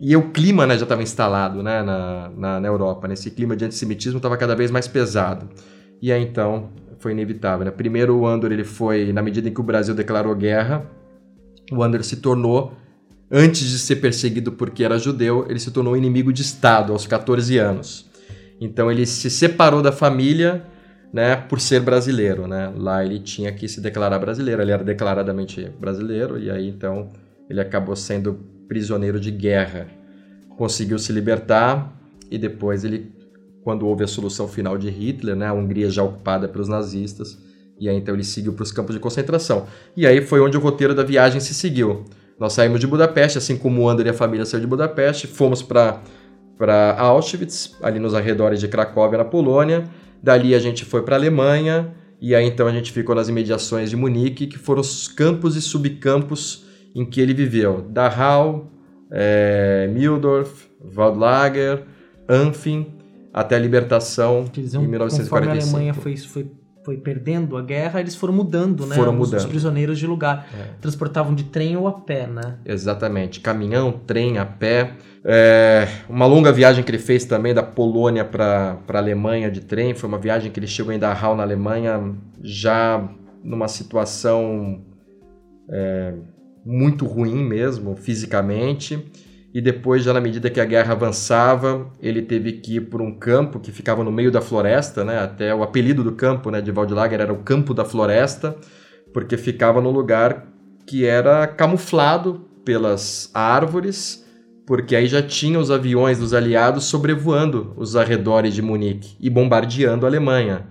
E 0.00 0.14
o 0.16 0.30
clima 0.30 0.66
né, 0.66 0.76
já 0.76 0.82
estava 0.82 1.02
instalado 1.02 1.62
né, 1.62 1.82
na, 1.82 2.30
na, 2.36 2.60
na 2.60 2.68
Europa. 2.68 3.08
Né? 3.08 3.14
Esse 3.14 3.30
clima 3.30 3.56
de 3.56 3.64
antissemitismo 3.64 4.18
estava 4.18 4.36
cada 4.36 4.54
vez 4.54 4.70
mais 4.70 4.86
pesado. 4.86 5.48
E 6.02 6.12
aí, 6.12 6.22
então, 6.22 6.70
foi 6.98 7.12
inevitável. 7.12 7.64
Né? 7.64 7.70
Primeiro, 7.70 8.16
o 8.16 8.26
Andor 8.26 8.52
ele 8.52 8.64
foi, 8.64 9.12
na 9.12 9.22
medida 9.22 9.48
em 9.48 9.54
que 9.54 9.60
o 9.60 9.64
Brasil 9.64 9.94
declarou 9.94 10.34
guerra, 10.34 10.86
o 11.72 11.82
Andor 11.82 12.04
se 12.04 12.16
tornou, 12.16 12.74
antes 13.30 13.68
de 13.68 13.78
ser 13.78 13.96
perseguido 13.96 14.52
porque 14.52 14.84
era 14.84 14.98
judeu, 14.98 15.46
ele 15.48 15.58
se 15.58 15.70
tornou 15.70 15.96
inimigo 15.96 16.32
de 16.32 16.42
Estado 16.42 16.92
aos 16.92 17.06
14 17.06 17.56
anos. 17.58 18.06
Então, 18.60 18.90
ele 18.90 19.06
se 19.06 19.30
separou 19.30 19.80
da 19.80 19.92
família 19.92 20.62
né, 21.10 21.36
por 21.36 21.58
ser 21.58 21.80
brasileiro. 21.80 22.46
Né? 22.46 22.70
Lá 22.76 23.02
ele 23.02 23.18
tinha 23.18 23.50
que 23.50 23.66
se 23.66 23.80
declarar 23.80 24.18
brasileiro, 24.18 24.60
ele 24.60 24.72
era 24.72 24.84
declaradamente 24.84 25.70
brasileiro, 25.80 26.38
e 26.38 26.50
aí, 26.50 26.68
então, 26.68 27.10
ele 27.48 27.60
acabou 27.60 27.96
sendo 27.96 28.55
prisioneiro 28.68 29.18
de 29.20 29.30
guerra. 29.30 29.88
Conseguiu 30.56 30.98
se 30.98 31.12
libertar 31.12 32.00
e 32.30 32.38
depois 32.38 32.84
ele 32.84 33.14
quando 33.66 33.84
houve 33.84 34.04
a 34.04 34.06
solução 34.06 34.46
final 34.46 34.78
de 34.78 34.88
Hitler, 34.88 35.34
né, 35.34 35.48
a 35.48 35.52
Hungria 35.52 35.90
já 35.90 36.00
ocupada 36.00 36.46
pelos 36.46 36.68
nazistas, 36.68 37.36
e 37.80 37.88
aí 37.88 37.96
então 37.96 38.14
ele 38.14 38.22
seguiu 38.22 38.52
para 38.52 38.62
os 38.62 38.70
campos 38.70 38.94
de 38.94 39.00
concentração. 39.00 39.66
E 39.96 40.06
aí 40.06 40.20
foi 40.20 40.40
onde 40.40 40.56
o 40.56 40.60
roteiro 40.60 40.94
da 40.94 41.02
viagem 41.02 41.40
se 41.40 41.52
seguiu. 41.52 42.04
Nós 42.38 42.52
saímos 42.52 42.78
de 42.78 42.86
Budapeste, 42.86 43.38
assim 43.38 43.56
como 43.56 43.82
o 43.82 43.88
André 43.88 44.06
e 44.06 44.10
a 44.10 44.14
família 44.14 44.46
saiu 44.46 44.60
de 44.60 44.68
Budapeste, 44.68 45.26
fomos 45.26 45.62
para 45.62 46.00
para 46.56 46.96
Auschwitz, 46.98 47.76
ali 47.82 47.98
nos 47.98 48.14
arredores 48.14 48.60
de 48.60 48.68
Cracóvia, 48.68 49.18
na 49.18 49.24
Polônia. 49.24 49.84
Dali 50.22 50.54
a 50.54 50.58
gente 50.60 50.84
foi 50.84 51.02
para 51.02 51.16
a 51.16 51.18
Alemanha, 51.18 51.92
e 52.20 52.36
aí 52.36 52.46
então 52.46 52.68
a 52.68 52.72
gente 52.72 52.92
ficou 52.92 53.16
nas 53.16 53.28
imediações 53.28 53.90
de 53.90 53.96
Munique, 53.96 54.46
que 54.46 54.58
foram 54.58 54.80
os 54.80 55.08
campos 55.08 55.56
e 55.56 55.60
subcampos 55.60 56.65
em 56.96 57.04
que 57.04 57.20
ele 57.20 57.34
viveu. 57.34 57.82
Dachau, 57.90 58.70
é, 59.12 59.86
Mildorf, 59.92 60.66
Waldlager, 60.82 61.82
Anfing, 62.26 62.86
até 63.32 63.54
a 63.56 63.58
libertação 63.58 64.46
dizer, 64.50 64.78
em 64.78 64.88
1945. 64.88 65.28
Conforme 65.28 65.48
a 65.48 65.62
Alemanha 65.62 65.94
foi, 65.94 66.16
foi, 66.16 66.50
foi 66.82 66.96
perdendo 66.96 67.58
a 67.58 67.62
guerra, 67.62 68.00
eles 68.00 68.14
foram 68.14 68.32
mudando, 68.32 68.86
né? 68.86 68.96
Foram 68.96 69.12
os, 69.12 69.18
mudando. 69.18 69.40
Os 69.40 69.44
prisioneiros 69.44 69.98
de 69.98 70.06
lugar. 70.06 70.48
É. 70.58 70.80
Transportavam 70.80 71.34
de 71.34 71.44
trem 71.44 71.76
ou 71.76 71.86
a 71.86 71.92
pé, 71.92 72.26
né? 72.26 72.56
Exatamente. 72.64 73.40
Caminhão, 73.40 73.92
trem, 73.92 74.38
a 74.38 74.46
pé. 74.46 74.94
É, 75.22 75.86
uma 76.08 76.24
longa 76.24 76.50
viagem 76.50 76.82
que 76.82 76.90
ele 76.90 76.98
fez 76.98 77.26
também 77.26 77.52
da 77.52 77.62
Polônia 77.62 78.24
para 78.24 78.78
a 78.88 78.96
Alemanha 78.96 79.50
de 79.50 79.60
trem. 79.60 79.94
Foi 79.94 80.08
uma 80.08 80.18
viagem 80.18 80.50
que 80.50 80.58
ele 80.58 80.66
chegou 80.66 80.94
em 80.94 80.98
Dachau, 80.98 81.36
na 81.36 81.42
Alemanha, 81.42 82.14
já 82.42 83.06
numa 83.44 83.68
situação 83.68 84.80
é, 85.68 86.14
muito 86.66 87.06
ruim 87.06 87.44
mesmo, 87.44 87.96
fisicamente 87.96 89.02
e 89.56 89.60
depois, 89.62 90.04
já 90.04 90.12
na 90.12 90.20
medida 90.20 90.50
que 90.50 90.60
a 90.60 90.66
guerra 90.66 90.92
avançava, 90.92 91.90
ele 91.98 92.20
teve 92.20 92.52
que 92.52 92.76
ir 92.76 92.80
por 92.82 93.00
um 93.00 93.18
campo 93.18 93.58
que 93.58 93.72
ficava 93.72 94.04
no 94.04 94.12
meio 94.12 94.30
da 94.30 94.42
floresta, 94.42 95.02
né? 95.02 95.18
Até 95.18 95.54
o 95.54 95.62
apelido 95.62 96.04
do 96.04 96.12
campo, 96.12 96.50
né, 96.50 96.60
de 96.60 96.70
Waldlager 96.70 97.22
era 97.22 97.32
o 97.32 97.38
campo 97.38 97.72
da 97.72 97.82
floresta, 97.82 98.54
porque 99.14 99.38
ficava 99.38 99.80
no 99.80 99.90
lugar 99.90 100.46
que 100.86 101.06
era 101.06 101.46
camuflado 101.46 102.46
pelas 102.66 103.30
árvores, 103.32 104.26
porque 104.66 104.94
aí 104.94 105.06
já 105.06 105.22
tinha 105.22 105.58
os 105.58 105.70
aviões 105.70 106.18
dos 106.18 106.34
aliados 106.34 106.84
sobrevoando 106.84 107.72
os 107.78 107.96
arredores 107.96 108.52
de 108.52 108.60
Munique 108.60 109.16
e 109.18 109.30
bombardeando 109.30 110.04
a 110.04 110.08
Alemanha. 110.10 110.66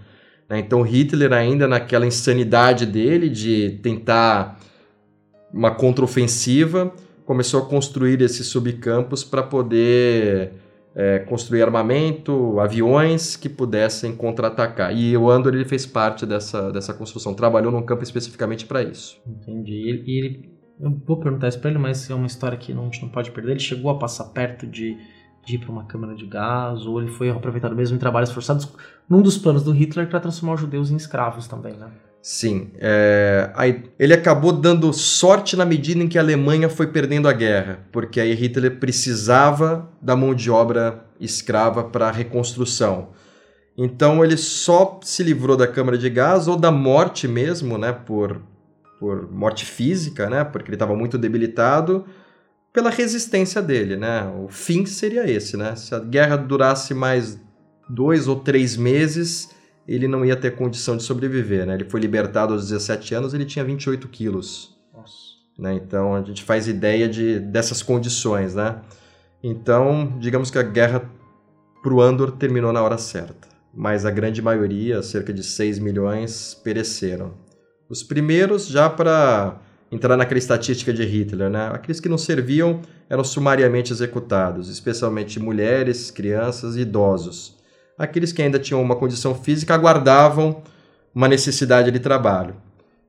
Né? 0.47 0.59
Então 0.59 0.83
Hitler 0.83 1.33
ainda 1.33 1.67
naquela 1.67 2.05
insanidade 2.05 2.85
dele 2.85 3.29
de 3.29 3.79
tentar 3.81 4.59
uma 5.55 5.71
contraofensiva, 5.71 6.91
começou 7.25 7.63
a 7.63 7.65
construir 7.65 8.21
esses 8.21 8.45
subcampos 8.47 9.23
para 9.23 9.41
poder 9.41 10.51
é, 10.93 11.19
construir 11.19 11.63
armamento, 11.63 12.59
aviões 12.59 13.37
que 13.37 13.47
pudessem 13.47 14.13
contra-atacar. 14.13 14.93
E 14.93 15.15
o 15.15 15.29
Andor 15.29 15.55
ele 15.55 15.63
fez 15.63 15.85
parte 15.85 16.25
dessa, 16.25 16.71
dessa 16.73 16.93
construção, 16.93 17.33
trabalhou 17.33 17.71
num 17.71 17.81
campo 17.81 18.03
especificamente 18.03 18.65
para 18.65 18.83
isso. 18.83 19.17
Entendi. 19.25 20.03
E 20.05 20.19
ele, 20.19 20.49
eu 20.77 20.91
vou 21.05 21.17
perguntar 21.21 21.47
isso 21.47 21.59
para 21.59 21.69
ele, 21.69 21.79
mas 21.79 22.09
é 22.09 22.13
uma 22.13 22.27
história 22.27 22.57
que 22.57 22.73
a 22.73 22.75
gente 22.75 23.01
não 23.01 23.09
pode 23.09 23.31
perder. 23.31 23.51
Ele 23.51 23.59
chegou 23.59 23.89
a 23.89 23.97
passar 23.97 24.25
perto 24.25 24.67
de, 24.67 24.97
de 25.45 25.55
ir 25.55 25.59
para 25.59 25.71
uma 25.71 25.85
câmara 25.85 26.13
de 26.15 26.25
gás, 26.25 26.85
ou 26.85 27.01
ele 27.01 27.11
foi 27.11 27.29
aproveitado 27.29 27.73
mesmo 27.73 27.95
em 27.95 27.99
trabalhos 27.99 28.29
forçados, 28.29 28.67
num 29.09 29.21
dos 29.21 29.37
planos 29.37 29.63
do 29.63 29.71
Hitler 29.71 30.09
para 30.09 30.19
transformar 30.19 30.55
os 30.55 30.59
judeus 30.59 30.91
em 30.91 30.97
escravos 30.97 31.47
também, 31.47 31.77
né? 31.77 31.91
Sim. 32.25 32.71
É, 32.79 33.51
ele 33.99 34.11
acabou 34.11 34.51
dando 34.51 34.91
sorte 34.91 35.55
na 35.55 35.63
medida 35.63 36.01
em 36.01 36.07
que 36.07 36.17
a 36.17 36.21
Alemanha 36.21 36.67
foi 36.67 36.87
perdendo 36.87 37.27
a 37.27 37.31
guerra, 37.31 37.85
porque 37.91 38.19
aí 38.19 38.33
Hitler 38.33 38.79
precisava 38.79 39.87
da 40.01 40.15
mão 40.15 40.33
de 40.33 40.49
obra 40.49 41.05
escrava 41.21 41.83
para 41.83 42.07
a 42.07 42.11
reconstrução. 42.11 43.09
Então 43.77 44.23
ele 44.23 44.37
só 44.37 44.99
se 45.03 45.21
livrou 45.21 45.55
da 45.55 45.67
câmara 45.67 45.99
de 45.99 46.09
gás 46.09 46.47
ou 46.47 46.57
da 46.57 46.71
morte 46.71 47.27
mesmo, 47.27 47.77
né, 47.77 47.93
por, 47.93 48.41
por 48.99 49.31
morte 49.31 49.63
física, 49.63 50.27
né, 50.27 50.43
porque 50.43 50.69
ele 50.69 50.77
estava 50.77 50.95
muito 50.95 51.19
debilitado, 51.19 52.05
pela 52.73 52.89
resistência 52.89 53.61
dele, 53.61 53.97
né. 53.97 54.27
O 54.43 54.47
fim 54.47 54.83
seria 54.87 55.29
esse, 55.29 55.55
né. 55.55 55.75
Se 55.75 55.93
a 55.93 55.99
guerra 55.99 56.37
durasse 56.37 56.91
mais 56.91 57.39
dois 57.87 58.27
ou 58.27 58.37
três 58.37 58.75
meses, 58.75 59.53
ele 59.87 60.07
não 60.07 60.25
ia 60.25 60.35
ter 60.35 60.55
condição 60.55 60.97
de 60.97 61.03
sobreviver, 61.03 61.65
né? 61.65 61.75
Ele 61.75 61.85
foi 61.85 61.99
libertado 61.99 62.53
aos 62.53 62.69
17 62.69 63.13
anos, 63.13 63.33
ele 63.33 63.45
tinha 63.45 63.63
28 63.63 64.07
quilos. 64.07 64.75
Nossa. 64.93 65.35
Né? 65.57 65.73
Então 65.75 66.15
a 66.15 66.21
gente 66.23 66.43
faz 66.43 66.67
ideia 66.67 67.07
de, 67.07 67.39
dessas 67.39 67.83
condições, 67.83 68.55
né? 68.55 68.81
Então, 69.43 70.17
digamos 70.19 70.49
que 70.49 70.57
a 70.57 70.63
guerra 70.63 71.07
pro 71.83 72.01
Andor 72.01 72.31
terminou 72.31 72.73
na 72.73 72.81
hora 72.81 72.97
certa. 72.97 73.47
Mas 73.71 74.05
a 74.05 74.11
grande 74.11 74.41
maioria, 74.41 75.03
cerca 75.03 75.31
de 75.31 75.43
6 75.43 75.79
milhões, 75.79 76.59
pereceram. 76.63 77.33
Os 77.87 78.01
primeiros 78.01 78.67
já 78.67 78.89
para 78.89 79.61
entrar 79.91 80.17
naquela 80.17 80.39
estatística 80.39 80.91
de 80.91 81.03
Hitler, 81.03 81.49
né? 81.49 81.69
Aqueles 81.71 81.99
que 81.99 82.09
não 82.09 82.17
serviam 82.17 82.81
eram 83.07 83.23
sumariamente 83.23 83.93
executados, 83.93 84.67
especialmente 84.67 85.39
mulheres, 85.39 86.09
crianças 86.09 86.75
e 86.75 86.79
idosos 86.79 87.54
aqueles 87.97 88.31
que 88.31 88.41
ainda 88.41 88.59
tinham 88.59 88.81
uma 88.81 88.95
condição 88.95 89.33
física 89.35 89.73
aguardavam 89.73 90.61
uma 91.13 91.27
necessidade 91.27 91.91
de 91.91 91.99
trabalho. 91.99 92.55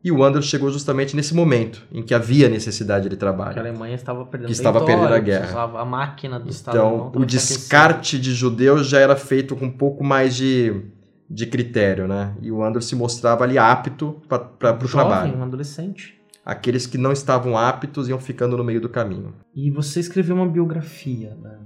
E 0.05 0.13
o 0.13 0.23
Andros 0.23 0.47
chegou 0.47 0.71
justamente 0.71 1.17
nesse 1.17 1.35
momento 1.35 1.85
em 1.91 2.01
que 2.01 2.15
havia 2.15 2.49
necessidade 2.49 3.09
de 3.09 3.17
trabalho. 3.17 3.55
Que 3.55 3.59
a 3.59 3.63
Alemanha 3.63 3.97
estava 3.97 4.25
perdendo, 4.25 4.47
que 4.47 4.53
estava 4.53 4.85
perdendo 4.85 5.13
a 5.13 5.19
guerra. 5.19 5.63
A 5.81 5.85
máquina 5.85 6.39
do 6.39 6.49
Estado 6.49 6.77
Então, 6.77 7.13
o 7.13 7.25
descarte 7.25 8.17
de 8.17 8.33
judeus 8.33 8.87
já 8.87 9.01
era 9.01 9.17
feito 9.17 9.57
com 9.57 9.65
um 9.65 9.71
pouco 9.71 10.05
mais 10.05 10.37
de, 10.37 10.81
de 11.29 11.47
critério, 11.47 12.07
né? 12.07 12.37
E 12.41 12.53
o 12.53 12.63
Andros 12.63 12.87
se 12.87 12.95
mostrava 12.95 13.43
ali 13.43 13.59
apto 13.59 14.23
para 14.29 14.77
o 14.81 14.89
trabalho. 14.89 15.37
um 15.37 15.43
adolescente. 15.43 16.15
Aqueles 16.45 16.87
que 16.87 16.97
não 16.97 17.11
estavam 17.11 17.59
aptos 17.59 18.09
iam 18.09 18.21
ficando 18.21 18.57
no 18.57 18.63
meio 18.63 18.81
do 18.81 18.89
caminho. 18.89 19.35
E 19.53 19.73
você 19.73 19.99
escreveu 19.99 20.37
uma 20.37 20.47
biografia, 20.47 21.37
né? 21.43 21.59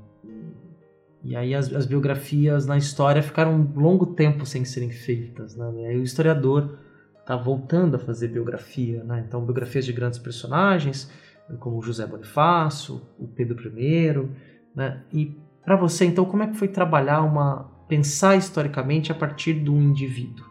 E 1.22 1.37
aí 1.37 1.54
as, 1.54 1.72
as, 1.72 1.85
biografias 1.85 2.66
na 2.66 2.78
história 2.78 3.22
ficaram 3.22 3.54
um 3.54 3.80
longo 3.80 4.06
tempo 4.06 4.46
sem 4.46 4.64
serem 4.64 4.90
feitas, 4.90 5.54
né? 5.54 5.70
E 5.76 5.87
aí 5.87 5.98
o 5.98 6.02
historiador 6.02 6.78
está 7.18 7.37
voltando 7.37 7.96
a 7.96 7.98
fazer 7.98 8.28
biografia, 8.28 9.04
né? 9.04 9.22
Então 9.26 9.44
biografias 9.44 9.85
de 9.85 9.92
grandes 9.92 10.18
personagens, 10.18 11.11
como 11.59 11.83
José 11.83 12.06
Bonifácio, 12.06 13.02
o 13.18 13.28
Pedro 13.28 13.59
I, 13.78 14.28
né? 14.74 15.02
E 15.12 15.37
para 15.64 15.76
você, 15.76 16.06
então, 16.06 16.24
como 16.24 16.42
é 16.42 16.46
que 16.46 16.56
foi 16.56 16.68
trabalhar 16.68 17.20
uma 17.22 17.70
pensar 17.87 18.37
historicamente 18.37 19.12
a 19.12 19.14
partir 19.14 19.54
do 19.54 19.76
indivíduo? 19.76 20.46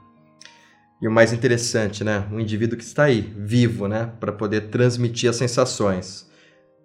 E 1.02 1.08
o 1.08 1.12
mais 1.12 1.32
interessante, 1.34 2.04
né? 2.04 2.28
Um 2.32 2.40
indivíduo 2.40 2.78
que 2.78 2.84
está 2.84 3.06
aí, 3.06 3.22
vivo, 3.22 3.88
né? 3.88 4.12
Para 4.20 4.32
poder 4.32 4.70
transmitir 4.70 5.30
as 5.30 5.38
sensações. 5.38 6.30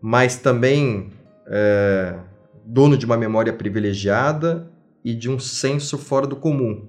Mas 0.01 0.37
também 0.37 1.11
é 1.47 2.15
dono 2.67 2.97
de 2.97 3.05
uma 3.05 3.17
memória 3.17 3.53
privilegiada 3.53 4.71
e 5.05 5.15
de 5.15 5.31
um 5.31 5.39
senso 5.39 5.99
fora 5.99 6.27
do 6.27 6.37
comum. 6.37 6.89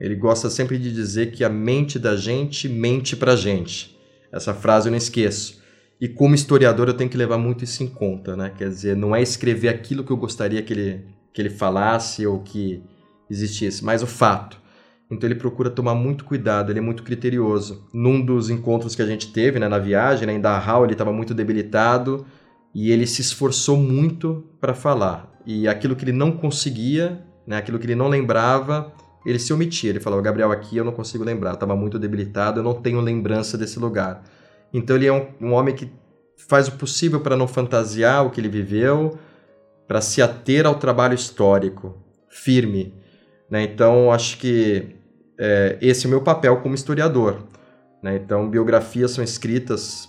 Ele 0.00 0.14
gosta 0.14 0.48
sempre 0.48 0.78
de 0.78 0.92
dizer 0.92 1.30
que 1.30 1.44
a 1.44 1.48
mente 1.48 1.98
da 1.98 2.16
gente 2.16 2.68
mente 2.68 3.14
pra 3.14 3.36
gente. 3.36 3.98
Essa 4.32 4.54
frase 4.54 4.88
eu 4.88 4.90
não 4.90 4.96
esqueço. 4.96 5.60
E 6.00 6.08
como 6.08 6.34
historiador 6.34 6.88
eu 6.88 6.94
tenho 6.94 7.10
que 7.10 7.16
levar 7.16 7.36
muito 7.36 7.62
isso 7.62 7.82
em 7.82 7.86
conta, 7.86 8.34
né? 8.34 8.50
Quer 8.56 8.70
dizer, 8.70 8.96
não 8.96 9.14
é 9.14 9.20
escrever 9.20 9.68
aquilo 9.68 10.02
que 10.02 10.10
eu 10.10 10.16
gostaria 10.16 10.62
que 10.62 10.72
ele, 10.72 11.04
que 11.34 11.42
ele 11.42 11.50
falasse 11.50 12.26
ou 12.26 12.40
que 12.40 12.82
existisse, 13.28 13.84
mas 13.84 14.02
o 14.02 14.06
fato. 14.06 14.58
Então 15.10 15.28
ele 15.28 15.38
procura 15.38 15.68
tomar 15.68 15.94
muito 15.94 16.24
cuidado, 16.24 16.72
ele 16.72 16.78
é 16.78 16.82
muito 16.82 17.02
criterioso. 17.02 17.86
Num 17.92 18.24
dos 18.24 18.48
encontros 18.48 18.94
que 18.94 19.02
a 19.02 19.06
gente 19.06 19.30
teve 19.30 19.58
né, 19.58 19.68
na 19.68 19.78
viagem, 19.78 20.26
né, 20.26 20.32
em 20.32 20.40
Dachau, 20.40 20.84
ele 20.84 20.92
estava 20.92 21.12
muito 21.12 21.34
debilitado 21.34 22.24
e 22.74 22.90
ele 22.90 23.06
se 23.06 23.20
esforçou 23.20 23.76
muito 23.76 24.44
para 24.60 24.74
falar. 24.74 25.30
E 25.44 25.66
aquilo 25.66 25.96
que 25.96 26.04
ele 26.04 26.12
não 26.12 26.32
conseguia, 26.32 27.24
né, 27.46 27.56
aquilo 27.56 27.78
que 27.78 27.86
ele 27.86 27.94
não 27.94 28.08
lembrava, 28.08 28.92
ele 29.24 29.38
se 29.38 29.52
omitia. 29.52 29.90
Ele 29.90 30.00
falava, 30.00 30.22
Gabriel, 30.22 30.52
aqui 30.52 30.76
eu 30.76 30.84
não 30.84 30.92
consigo 30.92 31.24
lembrar, 31.24 31.54
estava 31.54 31.74
muito 31.76 31.98
debilitado, 31.98 32.60
eu 32.60 32.64
não 32.64 32.74
tenho 32.74 33.00
lembrança 33.00 33.58
desse 33.58 33.78
lugar. 33.78 34.22
Então 34.72 34.96
ele 34.96 35.06
é 35.06 35.12
um, 35.12 35.26
um 35.40 35.52
homem 35.52 35.74
que 35.74 35.90
faz 36.48 36.68
o 36.68 36.72
possível 36.72 37.20
para 37.20 37.36
não 37.36 37.46
fantasiar 37.46 38.24
o 38.24 38.30
que 38.30 38.40
ele 38.40 38.48
viveu, 38.48 39.18
para 39.86 40.00
se 40.00 40.22
ater 40.22 40.66
ao 40.66 40.76
trabalho 40.76 41.14
histórico, 41.14 41.96
firme. 42.28 42.94
Né? 43.50 43.64
Então 43.64 44.12
acho 44.12 44.38
que 44.38 44.96
é, 45.38 45.76
esse 45.80 46.06
é 46.06 46.08
o 46.08 46.10
meu 46.10 46.22
papel 46.22 46.58
como 46.58 46.74
historiador. 46.74 47.42
Né? 48.02 48.16
Então 48.16 48.48
biografias 48.48 49.10
são 49.10 49.24
escritas 49.24 50.08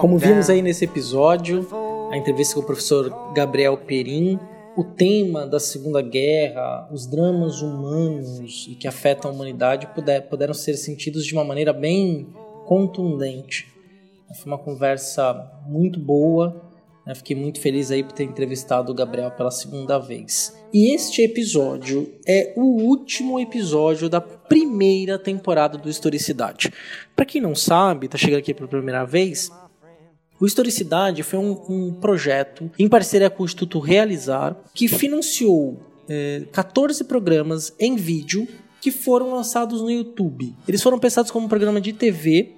Como 0.00 0.16
vimos 0.16 0.48
aí 0.48 0.62
nesse 0.62 0.86
episódio, 0.86 1.68
a 2.10 2.16
entrevista 2.16 2.54
com 2.54 2.60
o 2.60 2.64
professor 2.64 3.32
Gabriel 3.34 3.76
Perim, 3.76 4.38
o 4.74 4.82
tema 4.82 5.46
da 5.46 5.60
Segunda 5.60 6.00
Guerra, 6.00 6.88
os 6.90 7.06
dramas 7.06 7.60
humanos 7.60 8.66
e 8.66 8.74
que 8.74 8.88
afetam 8.88 9.30
a 9.30 9.34
humanidade 9.34 9.86
puder, 9.88 10.28
puderam 10.28 10.54
ser 10.54 10.74
sentidos 10.74 11.26
de 11.26 11.34
uma 11.34 11.44
maneira 11.44 11.74
bem 11.74 12.26
contundente. 12.64 13.66
Foi 14.34 14.50
uma 14.50 14.58
conversa 14.58 15.34
muito 15.66 16.00
boa. 16.00 16.67
Né? 17.08 17.14
Fiquei 17.14 17.34
muito 17.34 17.58
feliz 17.58 17.90
aí 17.90 18.04
por 18.04 18.12
ter 18.12 18.24
entrevistado 18.24 18.92
o 18.92 18.94
Gabriel 18.94 19.30
pela 19.30 19.50
segunda 19.50 19.98
vez. 19.98 20.54
E 20.72 20.94
este 20.94 21.22
episódio 21.22 22.12
é 22.26 22.52
o 22.54 22.82
último 22.82 23.40
episódio 23.40 24.10
da 24.10 24.20
primeira 24.20 25.18
temporada 25.18 25.78
do 25.78 25.88
Historicidade. 25.88 26.70
Para 27.16 27.24
quem 27.24 27.40
não 27.40 27.54
sabe, 27.54 28.08
tá 28.08 28.18
chegando 28.18 28.40
aqui 28.40 28.52
pela 28.52 28.68
primeira 28.68 29.06
vez, 29.06 29.50
o 30.38 30.44
Historicidade 30.44 31.22
foi 31.22 31.38
um, 31.38 31.58
um 31.68 31.94
projeto 31.94 32.70
em 32.78 32.86
parceria 32.86 33.30
com 33.30 33.42
o 33.42 33.46
Instituto 33.46 33.78
Realizar 33.78 34.54
que 34.74 34.86
financiou 34.86 35.80
é, 36.06 36.42
14 36.52 37.04
programas 37.04 37.74
em 37.80 37.96
vídeo 37.96 38.46
que 38.80 38.92
foram 38.92 39.32
lançados 39.32 39.80
no 39.80 39.90
YouTube. 39.90 40.54
Eles 40.68 40.82
foram 40.82 40.98
pensados 40.98 41.30
como 41.30 41.46
um 41.46 41.48
programa 41.48 41.80
de 41.80 41.92
TV 41.92 42.57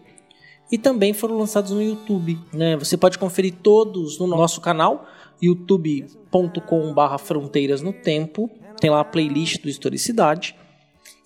e 0.71 0.79
também 0.79 1.13
foram 1.13 1.39
lançados 1.39 1.71
no 1.71 1.83
YouTube. 1.83 2.39
Né? 2.53 2.77
Você 2.77 2.97
pode 2.97 3.19
conferir 3.19 3.55
todos 3.63 4.19
no 4.19 4.27
nosso 4.27 4.61
canal 4.61 5.07
youtube.com/barra 5.43 7.19
Fronteiras 7.19 7.81
no 7.83 7.93
Tempo. 7.93 8.51
Tem 8.81 8.91
lá 8.91 9.01
a 9.01 9.05
playlist 9.05 9.63
do 9.63 9.69
Historicidade. 9.69 10.55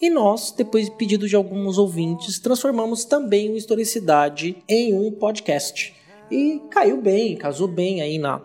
E 0.01 0.11
nós, 0.11 0.53
depois 0.57 0.87
de 0.87 0.97
pedido 0.97 1.29
de 1.29 1.37
alguns 1.37 1.79
ouvintes, 1.79 2.39
transformamos 2.39 3.05
também 3.05 3.51
o 3.51 3.57
Historicidade 3.57 4.57
em 4.69 4.93
um 4.93 5.11
podcast 5.11 5.95
e 6.35 6.61
caiu 6.69 7.01
bem, 7.01 7.37
casou 7.37 7.69
bem 7.69 8.03
aí 8.03 8.19
na, 8.19 8.43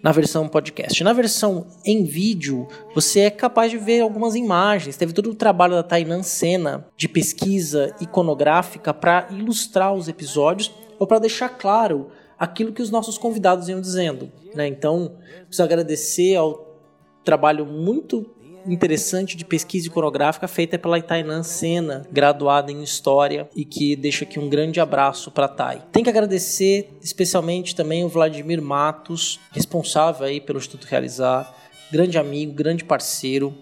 na 0.00 0.12
versão 0.12 0.46
podcast. 0.46 1.02
Na 1.02 1.12
versão 1.12 1.66
em 1.84 2.04
vídeo, 2.04 2.68
você 2.94 3.20
é 3.20 3.30
capaz 3.30 3.70
de 3.70 3.78
ver 3.78 4.00
algumas 4.00 4.36
imagens. 4.36 4.96
Teve 4.96 5.12
todo 5.12 5.30
o 5.30 5.34
trabalho 5.34 5.74
da 5.74 5.82
Tainan 5.82 6.22
Sena 6.22 6.86
de 6.96 7.08
pesquisa 7.08 7.94
iconográfica 8.00 8.94
para 8.94 9.26
ilustrar 9.30 9.92
os 9.92 10.06
episódios 10.06 10.72
ou 10.98 11.06
para 11.06 11.18
deixar 11.18 11.48
claro 11.48 12.10
aquilo 12.38 12.72
que 12.72 12.82
os 12.82 12.90
nossos 12.90 13.18
convidados 13.18 13.68
iam 13.68 13.80
dizendo. 13.80 14.30
Né? 14.54 14.68
Então, 14.68 15.16
preciso 15.46 15.64
agradecer 15.64 16.36
ao 16.36 16.78
trabalho 17.24 17.66
muito 17.66 18.30
interessante 18.66 19.36
de 19.36 19.44
pesquisa 19.44 19.86
iconográfica 19.86 20.46
feita 20.48 20.78
pela 20.78 20.98
Itainan 20.98 21.42
Sena, 21.42 22.06
graduada 22.10 22.70
em 22.70 22.82
História, 22.82 23.48
e 23.54 23.64
que 23.64 23.96
deixa 23.96 24.24
aqui 24.24 24.38
um 24.38 24.48
grande 24.48 24.80
abraço 24.80 25.30
para 25.30 25.46
a. 25.46 25.82
Tem 25.92 26.04
que 26.04 26.10
agradecer 26.10 26.90
especialmente 27.02 27.74
também 27.74 28.04
o 28.04 28.08
Vladimir 28.08 28.62
Matos, 28.62 29.40
responsável 29.52 30.26
aí 30.26 30.40
pelo 30.40 30.58
Instituto 30.58 30.86
Realizar, 30.86 31.54
grande 31.90 32.18
amigo, 32.18 32.52
grande 32.52 32.84
parceiro. 32.84 33.54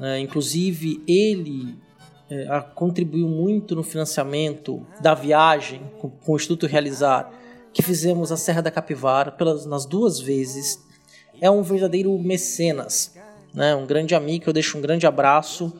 É, 0.00 0.18
inclusive, 0.18 1.02
ele 1.06 1.76
é, 2.30 2.60
contribuiu 2.74 3.28
muito 3.28 3.74
no 3.74 3.82
financiamento 3.82 4.84
da 5.00 5.14
viagem 5.14 5.82
com, 6.00 6.10
com 6.10 6.32
o 6.32 6.36
Instituto 6.36 6.66
Realizar, 6.66 7.30
que 7.72 7.82
fizemos 7.82 8.30
a 8.30 8.36
Serra 8.36 8.62
da 8.62 8.70
Capivara 8.70 9.30
pelas, 9.32 9.66
nas 9.66 9.86
duas 9.86 10.20
vezes. 10.20 10.82
É 11.40 11.50
um 11.50 11.62
verdadeiro 11.62 12.16
mecenas 12.18 13.13
né? 13.54 13.74
Um 13.74 13.86
grande 13.86 14.14
amigo 14.14 14.44
que 14.44 14.48
eu 14.48 14.52
deixo 14.52 14.76
um 14.76 14.80
grande 14.80 15.06
abraço 15.06 15.72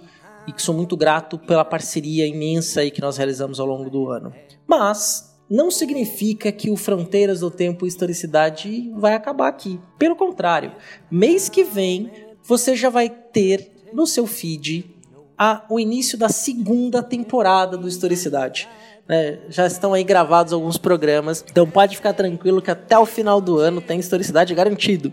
e 0.46 0.52
que 0.52 0.62
sou 0.62 0.74
muito 0.74 0.96
grato 0.96 1.38
pela 1.38 1.64
parceria 1.64 2.26
imensa 2.26 2.80
aí 2.80 2.90
que 2.90 3.00
nós 3.00 3.16
realizamos 3.16 3.58
ao 3.58 3.66
longo 3.66 3.90
do 3.90 4.08
ano. 4.08 4.32
Mas 4.66 5.34
não 5.50 5.70
significa 5.70 6.52
que 6.52 6.70
o 6.70 6.76
Fronteiras 6.76 7.40
do 7.40 7.50
Tempo 7.50 7.84
e 7.84 7.88
Historicidade 7.88 8.90
vai 8.96 9.14
acabar 9.14 9.48
aqui. 9.48 9.80
Pelo 9.98 10.16
contrário, 10.16 10.72
mês 11.10 11.48
que 11.48 11.64
vem 11.64 12.10
você 12.42 12.76
já 12.76 12.90
vai 12.90 13.08
ter 13.08 13.72
no 13.92 14.06
seu 14.06 14.26
feed 14.26 14.94
a, 15.36 15.64
o 15.68 15.80
início 15.80 16.16
da 16.16 16.28
segunda 16.28 17.02
temporada 17.02 17.76
do 17.76 17.88
Historicidade. 17.88 18.68
É, 19.06 19.38
já 19.50 19.66
estão 19.66 19.92
aí 19.92 20.02
gravados 20.02 20.52
alguns 20.52 20.78
programas, 20.78 21.44
então 21.50 21.68
pode 21.68 21.96
ficar 21.96 22.14
tranquilo 22.14 22.62
que 22.62 22.70
até 22.70 22.98
o 22.98 23.04
final 23.04 23.38
do 23.38 23.58
ano 23.58 23.80
tem 23.80 24.00
historicidade 24.00 24.54
garantido 24.54 25.12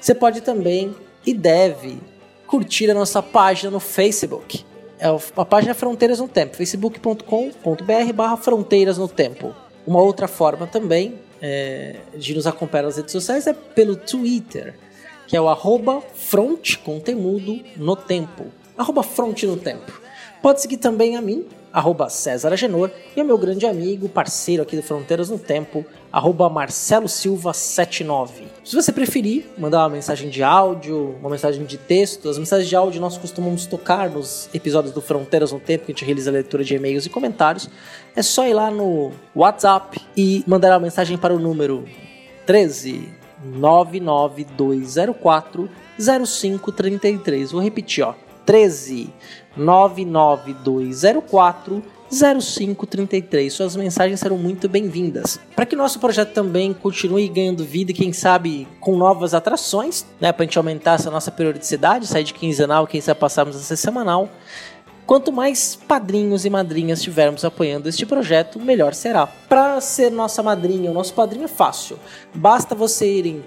Você 0.00 0.14
pode 0.14 0.40
também 0.40 0.94
e 1.26 1.34
deve 1.34 1.98
curtir 2.50 2.90
a 2.90 2.94
nossa 2.94 3.22
página 3.22 3.70
no 3.70 3.78
Facebook. 3.78 4.64
É 4.98 5.06
a 5.36 5.44
página 5.44 5.72
Fronteiras 5.72 6.18
no 6.18 6.26
Tempo, 6.26 6.56
facebook.com.br 6.56 8.12
barra 8.12 8.36
Fronteiras 8.36 8.98
no 8.98 9.06
Tempo. 9.06 9.54
Uma 9.86 10.02
outra 10.02 10.26
forma 10.26 10.66
também 10.66 11.14
é, 11.40 12.00
de 12.14 12.34
nos 12.34 12.48
acompanhar 12.48 12.82
nas 12.82 12.96
redes 12.96 13.12
sociais 13.12 13.46
é 13.46 13.52
pelo 13.52 13.94
Twitter, 13.94 14.74
que 15.28 15.36
é 15.36 15.40
o 15.40 15.48
arroba 15.48 16.02
no 17.76 17.96
tempo. 17.96 18.46
Arroba 18.76 19.02
no 19.46 19.56
tempo. 19.56 20.00
Pode 20.42 20.60
seguir 20.60 20.78
também 20.78 21.16
a 21.16 21.22
mim, 21.22 21.46
arroba 21.72 22.08
César 22.08 22.52
Agenor, 22.52 22.90
e 23.16 23.20
ao 23.20 23.26
meu 23.26 23.38
grande 23.38 23.66
amigo, 23.66 24.08
parceiro 24.08 24.62
aqui 24.62 24.76
do 24.76 24.82
Fronteiras 24.82 25.30
no 25.30 25.38
Tempo, 25.38 25.84
arroba 26.12 26.48
Marcelo 26.48 27.08
Silva 27.08 27.52
79. 27.52 28.44
Se 28.64 28.74
você 28.74 28.92
preferir, 28.92 29.46
mandar 29.56 29.80
uma 29.80 29.90
mensagem 29.90 30.28
de 30.28 30.42
áudio, 30.42 31.16
uma 31.20 31.30
mensagem 31.30 31.64
de 31.64 31.78
texto, 31.78 32.28
as 32.28 32.38
mensagens 32.38 32.68
de 32.68 32.76
áudio 32.76 33.00
nós 33.00 33.16
costumamos 33.16 33.66
tocar 33.66 34.10
nos 34.10 34.50
episódios 34.52 34.92
do 34.92 35.00
Fronteiras 35.00 35.52
no 35.52 35.60
Tempo, 35.60 35.86
que 35.86 35.92
a 35.92 35.94
gente 35.94 36.04
realiza 36.04 36.30
a 36.30 36.32
leitura 36.32 36.64
de 36.64 36.74
e-mails 36.74 37.06
e 37.06 37.10
comentários, 37.10 37.70
é 38.14 38.22
só 38.22 38.46
ir 38.46 38.54
lá 38.54 38.70
no 38.70 39.12
WhatsApp 39.34 40.00
e 40.16 40.44
mandar 40.46 40.72
uma 40.72 40.80
mensagem 40.80 41.16
para 41.16 41.34
o 41.34 41.38
número 41.38 41.84
13 42.46 43.08
99204 43.44 45.70
0533. 45.98 47.52
Vou 47.52 47.62
repetir, 47.62 48.04
ó. 48.04 48.14
13 48.44 49.10
99204 49.56 51.82
0533. 52.10 53.52
Suas 53.52 53.76
mensagens 53.76 54.18
serão 54.18 54.36
muito 54.36 54.68
bem-vindas. 54.68 55.38
Para 55.54 55.64
que 55.64 55.76
nosso 55.76 56.00
projeto 56.00 56.32
também 56.32 56.72
continue 56.72 57.28
ganhando 57.28 57.64
vida 57.64 57.92
e 57.92 57.94
quem 57.94 58.12
sabe 58.12 58.66
com 58.80 58.96
novas 58.96 59.32
atrações, 59.32 60.04
né, 60.20 60.32
para 60.32 60.42
a 60.42 60.46
gente 60.46 60.58
aumentar 60.58 60.94
essa 60.94 61.10
nossa 61.10 61.30
periodicidade, 61.30 62.06
sair 62.06 62.24
de 62.24 62.34
quinzenal, 62.34 62.86
quem 62.86 63.00
sabe 63.00 63.20
passarmos 63.20 63.54
a 63.54 63.60
ser 63.60 63.76
semanal. 63.76 64.28
Quanto 65.06 65.32
mais 65.32 65.76
padrinhos 65.76 66.44
e 66.44 66.50
madrinhas 66.50 67.02
tivermos 67.02 67.44
apoiando 67.44 67.88
este 67.88 68.06
projeto, 68.06 68.60
melhor 68.60 68.94
será. 68.94 69.26
Para 69.26 69.80
ser 69.80 70.10
nossa 70.10 70.42
madrinha, 70.42 70.90
o 70.90 70.94
nosso 70.94 71.14
padrinho 71.14 71.44
é 71.44 71.48
fácil. 71.48 71.98
Basta 72.34 72.74
você 72.74 73.18
ir 73.18 73.26
em 73.26 73.44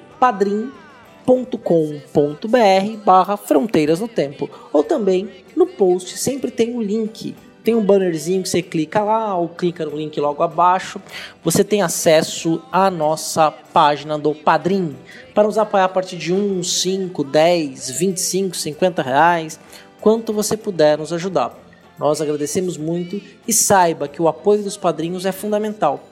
padrim.com.br 1.25 2.97
barra 3.03 3.37
fronteiras 3.37 3.99
no 3.99 4.07
tempo. 4.07 4.49
Ou 4.71 4.83
também 4.83 5.29
no 5.55 5.65
post 5.65 6.17
sempre 6.17 6.51
tem 6.51 6.75
um 6.75 6.81
link 6.81 7.35
tem 7.63 7.75
um 7.75 7.81
bannerzinho 7.81 8.43
que 8.43 8.49
você 8.49 8.61
clica 8.61 9.01
lá 9.01 9.37
ou 9.37 9.47
clica 9.47 9.85
no 9.85 9.95
link 9.95 10.19
logo 10.19 10.43
abaixo. 10.43 11.01
Você 11.43 11.63
tem 11.63 11.81
acesso 11.81 12.61
à 12.69 12.91
nossa 12.91 13.49
página 13.49 14.19
do 14.19 14.35
Padrim 14.35 14.97
para 15.33 15.43
nos 15.43 15.57
apoiar 15.57 15.85
a 15.85 15.89
partir 15.89 16.17
de 16.17 16.33
1, 16.33 16.61
5, 16.61 17.23
10, 17.23 17.89
25, 17.91 18.57
50 18.57 19.01
reais, 19.01 19.59
quanto 20.01 20.33
você 20.33 20.57
puder 20.57 20.97
nos 20.97 21.13
ajudar. 21.13 21.57
Nós 21.97 22.19
agradecemos 22.19 22.75
muito 22.75 23.21
e 23.47 23.53
saiba 23.53 24.09
que 24.09 24.21
o 24.21 24.27
apoio 24.27 24.63
dos 24.63 24.75
padrinhos 24.75 25.25
é 25.25 25.31
fundamental. 25.31 26.03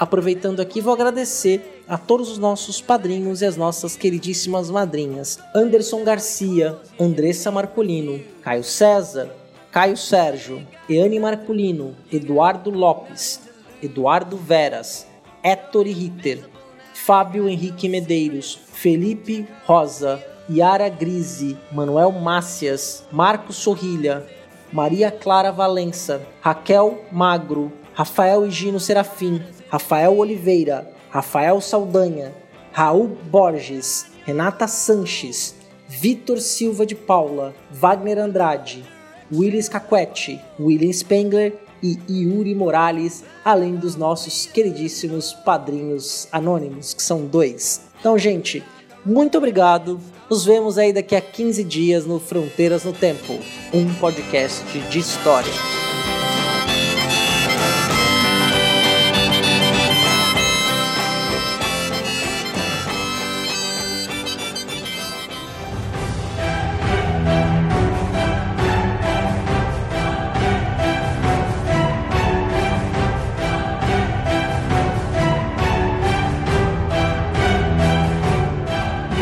Aproveitando 0.00 0.60
aqui, 0.60 0.80
vou 0.80 0.94
agradecer 0.94 1.84
a 1.86 1.98
todos 1.98 2.30
os 2.30 2.38
nossos 2.38 2.80
padrinhos 2.80 3.42
e 3.42 3.44
as 3.44 3.54
nossas 3.54 3.96
queridíssimas 3.96 4.70
madrinhas: 4.70 5.38
Anderson 5.54 6.02
Garcia, 6.02 6.78
Andressa 6.98 7.50
Marcolino, 7.50 8.18
Caio 8.40 8.64
César, 8.64 9.30
Caio 9.70 9.98
Sérgio, 9.98 10.66
Eane 10.88 11.20
Marculino, 11.20 11.94
Eduardo 12.10 12.70
Lopes, 12.70 13.42
Eduardo 13.82 14.38
Veras, 14.38 15.06
Héctor 15.42 15.84
Ritter, 15.84 16.48
Fábio 16.94 17.46
Henrique 17.46 17.86
Medeiros, 17.86 18.58
Felipe 18.72 19.46
Rosa, 19.66 20.24
Yara 20.48 20.88
Grise, 20.88 21.58
Manuel 21.70 22.10
Mácias, 22.12 23.04
Marcos 23.12 23.56
Sorrilha, 23.56 24.26
Maria 24.72 25.10
Clara 25.10 25.52
Valença, 25.52 26.22
Raquel 26.40 27.04
Magro, 27.12 27.70
Rafael 27.92 28.46
Higino 28.46 28.80
Serafim, 28.80 29.42
Rafael 29.70 30.18
Oliveira, 30.18 30.92
Rafael 31.10 31.60
Saldanha, 31.60 32.34
Raul 32.72 33.16
Borges, 33.30 34.06
Renata 34.26 34.66
Sanches, 34.66 35.54
Vitor 35.88 36.40
Silva 36.40 36.84
de 36.84 36.94
Paula, 36.94 37.54
Wagner 37.70 38.18
Andrade, 38.18 38.84
Willis 39.32 39.68
Caquetti, 39.68 40.40
William 40.58 40.92
Spengler 40.92 41.54
e 41.82 41.98
Yuri 42.08 42.54
Morales, 42.54 43.24
além 43.44 43.76
dos 43.76 43.94
nossos 43.94 44.46
queridíssimos 44.46 45.32
padrinhos 45.32 46.28
anônimos, 46.32 46.92
que 46.92 47.02
são 47.02 47.24
dois. 47.24 47.82
Então, 48.00 48.18
gente, 48.18 48.62
muito 49.06 49.38
obrigado. 49.38 50.00
Nos 50.28 50.44
vemos 50.44 50.78
aí 50.78 50.92
daqui 50.92 51.14
a 51.14 51.20
15 51.20 51.64
dias 51.64 52.06
no 52.06 52.20
Fronteiras 52.20 52.84
no 52.84 52.92
Tempo, 52.92 53.38
um 53.72 53.92
podcast 53.94 54.64
de 54.90 54.98
história. 54.98 55.52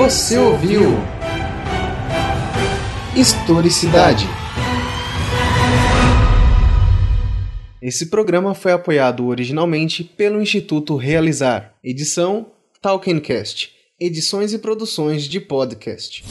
Você 0.08 0.38
ouviu 0.38 0.80
Historicidade. 3.14 4.24
Esse 7.82 8.06
programa 8.06 8.54
foi 8.54 8.72
apoiado 8.72 9.26
originalmente 9.26 10.02
pelo 10.02 10.40
Instituto 10.40 10.96
Realizar. 10.96 11.74
Edição 11.84 12.46
Talkencast. 12.80 13.70
Edições 14.00 14.54
e 14.54 14.58
produções 14.58 15.24
de 15.24 15.40
podcast. 15.40 16.24